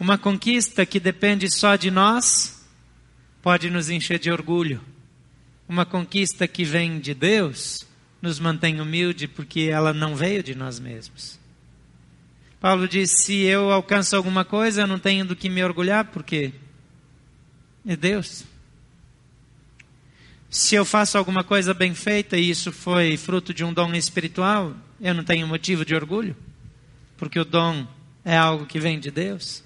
uma 0.00 0.16
conquista 0.16 0.86
que 0.86 0.98
depende 0.98 1.50
só 1.50 1.76
de 1.76 1.90
nós 1.90 2.66
pode 3.42 3.68
nos 3.68 3.90
encher 3.90 4.18
de 4.18 4.30
orgulho. 4.30 4.80
Uma 5.68 5.84
conquista 5.84 6.48
que 6.48 6.64
vem 6.64 6.98
de 6.98 7.12
Deus 7.12 7.86
nos 8.22 8.40
mantém 8.40 8.80
humilde 8.80 9.28
porque 9.28 9.68
ela 9.70 9.92
não 9.92 10.16
veio 10.16 10.42
de 10.42 10.54
nós 10.54 10.80
mesmos. 10.80 11.38
Paulo 12.58 12.88
diz: 12.88 13.10
se 13.10 13.42
eu 13.42 13.70
alcanço 13.70 14.16
alguma 14.16 14.42
coisa, 14.42 14.80
eu 14.80 14.86
não 14.86 14.98
tenho 14.98 15.26
do 15.26 15.36
que 15.36 15.50
me 15.50 15.62
orgulhar, 15.62 16.06
porque 16.06 16.50
é 17.86 17.94
Deus. 17.94 18.44
Se 20.48 20.74
eu 20.74 20.84
faço 20.84 21.18
alguma 21.18 21.44
coisa 21.44 21.74
bem 21.74 21.94
feita 21.94 22.38
e 22.38 22.48
isso 22.48 22.72
foi 22.72 23.18
fruto 23.18 23.52
de 23.52 23.62
um 23.62 23.72
dom 23.72 23.92
espiritual, 23.94 24.74
eu 24.98 25.12
não 25.12 25.24
tenho 25.24 25.46
motivo 25.46 25.84
de 25.84 25.94
orgulho, 25.94 26.34
porque 27.18 27.38
o 27.38 27.44
dom 27.44 27.86
é 28.24 28.36
algo 28.36 28.64
que 28.64 28.80
vem 28.80 28.98
de 28.98 29.10
Deus. 29.10 29.62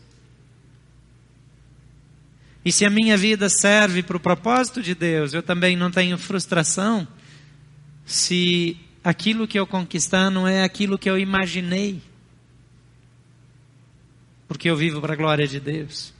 E 2.65 2.73
se 2.73 2.87
a 2.87 2.91
minha 2.91 3.17
vida 3.17 3.49
serve 3.51 4.03
para 4.03 4.17
o 4.17 4.21
propósito 4.21 4.83
de 4.83 4.95
Deus, 4.95 5.35
eu 5.35 5.43
também 5.43 5.77
não 5.77 5.91
tenho 5.91 6.17
frustração 6.17 7.07
se 8.07 8.79
aquilo 9.03 9.47
que 9.47 9.59
eu 9.59 9.67
conquistar 9.67 10.31
não 10.31 10.49
é 10.49 10.65
aquilo 10.65 10.99
que 10.99 11.11
eu 11.11 11.19
imaginei. 11.19 12.03
Porque 14.49 14.71
eu 14.71 14.77
vivo 14.77 15.01
para 15.01 15.13
a 15.13 15.17
glória 15.17 15.47
de 15.47 15.61
Deus. 15.61 16.15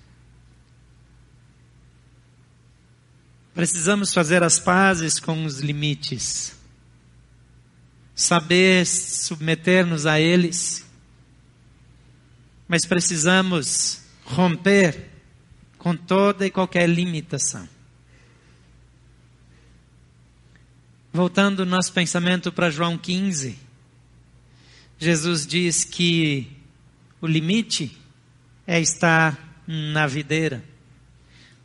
Precisamos 3.55 4.13
fazer 4.13 4.43
as 4.43 4.59
pazes 4.59 5.19
com 5.19 5.45
os 5.45 5.61
limites. 5.61 6.55
Saber 8.15 8.85
submeter-nos 8.87 10.05
a 10.05 10.21
eles. 10.21 10.85
Mas 12.69 12.85
precisamos 12.85 14.03
romper 14.25 15.14
com 15.85 15.95
toda 15.95 16.47
e 16.47 16.51
qualquer 16.51 16.89
limitação. 16.89 17.69
Voltando 21.13 21.61
o 21.61 21.67
nosso 21.67 21.93
pensamento 21.93 22.51
para 22.51 22.71
João 22.71 22.97
15, 22.97 23.59
Jesus 24.99 25.47
diz 25.47 25.85
que 25.85 26.51
o 27.21 27.27
limite 27.27 27.99
é 28.67 28.81
estar 28.81 29.39
na 29.67 30.07
videira. 30.07 30.65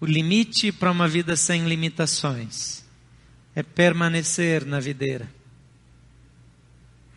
O 0.02 0.06
limite 0.06 0.70
para 0.70 0.92
uma 0.92 1.08
vida 1.08 1.38
sem 1.38 1.66
limitações 1.66 2.84
é 3.56 3.64
permanecer 3.64 4.66
na 4.66 4.82
videira. 4.82 5.32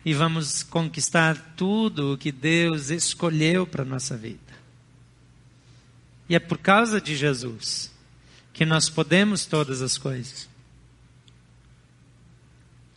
E 0.05 0.13
vamos 0.13 0.63
conquistar 0.63 1.53
tudo 1.57 2.13
o 2.13 2.17
que 2.17 2.31
Deus 2.31 2.89
escolheu 2.89 3.67
para 3.67 3.81
a 3.81 3.85
nossa 3.85 4.15
vida. 4.15 4.52
E 6.33 6.35
é 6.35 6.39
por 6.39 6.57
causa 6.57 6.99
de 6.99 7.15
Jesus 7.15 7.91
que 8.53 8.65
nós 8.65 8.89
podemos 8.89 9.45
todas 9.45 9.83
as 9.83 9.99
coisas. 9.99 10.49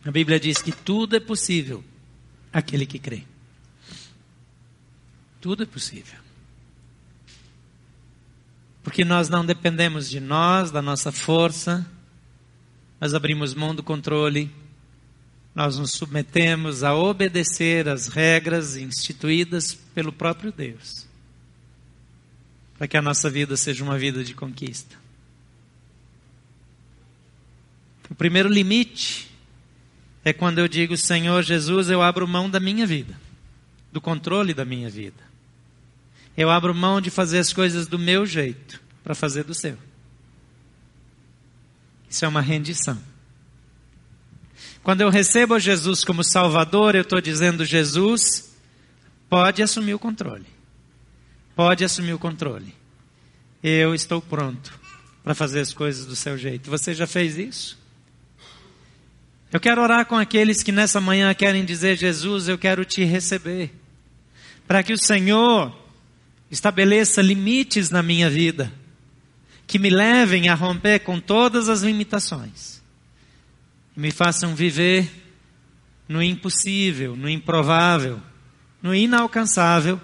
A 0.03 0.09
Bíblia 0.09 0.39
diz 0.39 0.59
que 0.59 0.71
tudo 0.71 1.15
é 1.15 1.19
possível 1.19 1.83
aquele 2.51 2.83
que 2.83 2.97
crê. 2.97 3.25
Tudo 5.39 5.61
é 5.61 5.65
possível. 5.67 6.17
Porque 8.81 9.05
nós 9.05 9.29
não 9.29 9.45
dependemos 9.45 10.09
de 10.09 10.19
nós, 10.19 10.71
da 10.71 10.81
nossa 10.81 11.11
força, 11.11 11.85
nós 12.99 13.13
abrimos 13.13 13.53
mão 13.53 13.75
do 13.75 13.83
controle, 13.83 14.51
nós 15.53 15.77
nos 15.77 15.91
submetemos 15.91 16.83
a 16.83 16.95
obedecer 16.95 17.87
às 17.87 18.07
regras 18.07 18.75
instituídas 18.75 19.75
pelo 19.93 20.11
próprio 20.11 20.51
Deus 20.51 21.06
para 22.77 22.87
que 22.87 22.95
a 22.95 23.01
nossa 23.01 23.29
vida 23.29 23.57
seja 23.57 23.83
uma 23.83 23.97
vida 23.97 24.23
de 24.23 24.33
conquista. 24.33 24.95
O 28.09 28.15
primeiro 28.15 28.47
limite 28.47 29.29
é 30.23 30.31
quando 30.31 30.59
eu 30.59 30.67
digo, 30.67 30.95
Senhor 30.95 31.41
Jesus, 31.43 31.89
eu 31.89 32.01
abro 32.01 32.27
mão 32.27 32.49
da 32.49 32.59
minha 32.59 32.85
vida, 32.85 33.19
do 33.91 33.99
controle 33.99 34.53
da 34.53 34.63
minha 34.63 34.89
vida. 34.89 35.27
Eu 36.35 36.49
abro 36.49 36.73
mão 36.73 37.01
de 37.01 37.09
fazer 37.09 37.39
as 37.39 37.51
coisas 37.51 37.87
do 37.87 37.97
meu 37.97 38.25
jeito 38.25 38.79
para 39.03 39.15
fazer 39.15 39.43
do 39.43 39.55
seu. 39.55 39.77
Isso 42.09 42.23
é 42.23 42.27
uma 42.27 42.41
rendição. 42.41 43.01
Quando 44.83 45.01
eu 45.01 45.09
recebo 45.09 45.59
Jesus 45.59 46.05
como 46.05 46.23
Salvador, 46.23 46.95
eu 46.95 47.01
estou 47.01 47.19
dizendo: 47.19 47.65
Jesus, 47.65 48.55
pode 49.27 49.61
assumir 49.61 49.93
o 49.93 49.99
controle 49.99 50.56
pode 51.57 51.83
assumir 51.83 52.13
o 52.13 52.19
controle. 52.19 52.75
Eu 53.63 53.95
estou 53.95 54.21
pronto 54.21 54.79
para 55.23 55.33
fazer 55.33 55.59
as 55.59 55.73
coisas 55.73 56.05
do 56.05 56.15
seu 56.15 56.37
jeito. 56.37 56.69
Você 56.69 56.93
já 56.93 57.07
fez 57.07 57.35
isso? 57.35 57.79
Eu 59.51 59.59
quero 59.59 59.81
orar 59.81 60.05
com 60.05 60.15
aqueles 60.15 60.61
que 60.61 60.71
nessa 60.71 61.01
manhã 61.01 61.33
querem 61.33 61.65
dizer: 61.65 61.97
Jesus, 61.97 62.47
eu 62.47 62.59
quero 62.59 62.85
te 62.85 63.03
receber. 63.03 63.73
Para 64.67 64.83
que 64.83 64.93
o 64.93 64.97
Senhor 64.99 65.75
estabeleça 66.51 67.23
limites 67.23 67.89
na 67.89 68.03
minha 68.03 68.29
vida, 68.29 68.71
que 69.65 69.79
me 69.79 69.89
levem 69.89 70.49
a 70.49 70.53
romper 70.53 70.99
com 70.99 71.19
todas 71.19 71.69
as 71.69 71.81
limitações, 71.81 72.83
e 73.95 73.99
me 73.99 74.11
façam 74.11 74.53
viver 74.53 75.09
no 76.07 76.21
impossível, 76.21 77.15
no 77.15 77.27
improvável, 77.27 78.21
no 78.81 78.93
inalcançável 78.93 79.99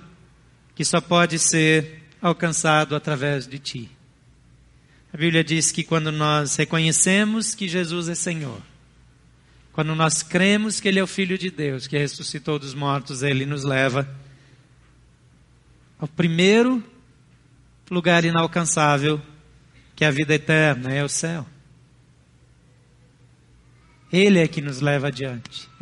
que 0.75 0.83
só 0.83 0.99
pode 0.99 1.39
ser 1.39 2.03
alcançado 2.21 2.95
através 2.95 3.47
de 3.47 3.59
ti. 3.59 3.91
A 5.13 5.17
Bíblia 5.17 5.43
diz 5.43 5.71
que 5.71 5.83
quando 5.83 6.11
nós 6.11 6.55
reconhecemos 6.55 7.53
que 7.53 7.67
Jesus 7.67 8.09
é 8.09 8.15
Senhor, 8.15 8.61
quando 9.71 9.93
nós 9.95 10.23
cremos 10.23 10.79
que 10.79 10.87
Ele 10.87 10.99
é 10.99 11.03
o 11.03 11.07
Filho 11.07 11.37
de 11.37 11.51
Deus, 11.51 11.85
que 11.87 11.97
ressuscitou 11.97 12.57
dos 12.57 12.73
mortos, 12.73 13.21
Ele 13.21 13.45
nos 13.45 13.63
leva 13.63 14.07
ao 15.99 16.07
primeiro 16.07 16.83
lugar 17.89 18.25
inalcançável, 18.25 19.21
que 19.95 20.03
é 20.03 20.07
a 20.07 20.11
vida 20.11 20.33
eterna, 20.33 20.91
é 20.91 21.03
o 21.03 21.09
céu. 21.09 21.45
Ele 24.11 24.39
é 24.39 24.47
que 24.47 24.61
nos 24.61 24.79
leva 24.81 25.07
adiante. 25.07 25.69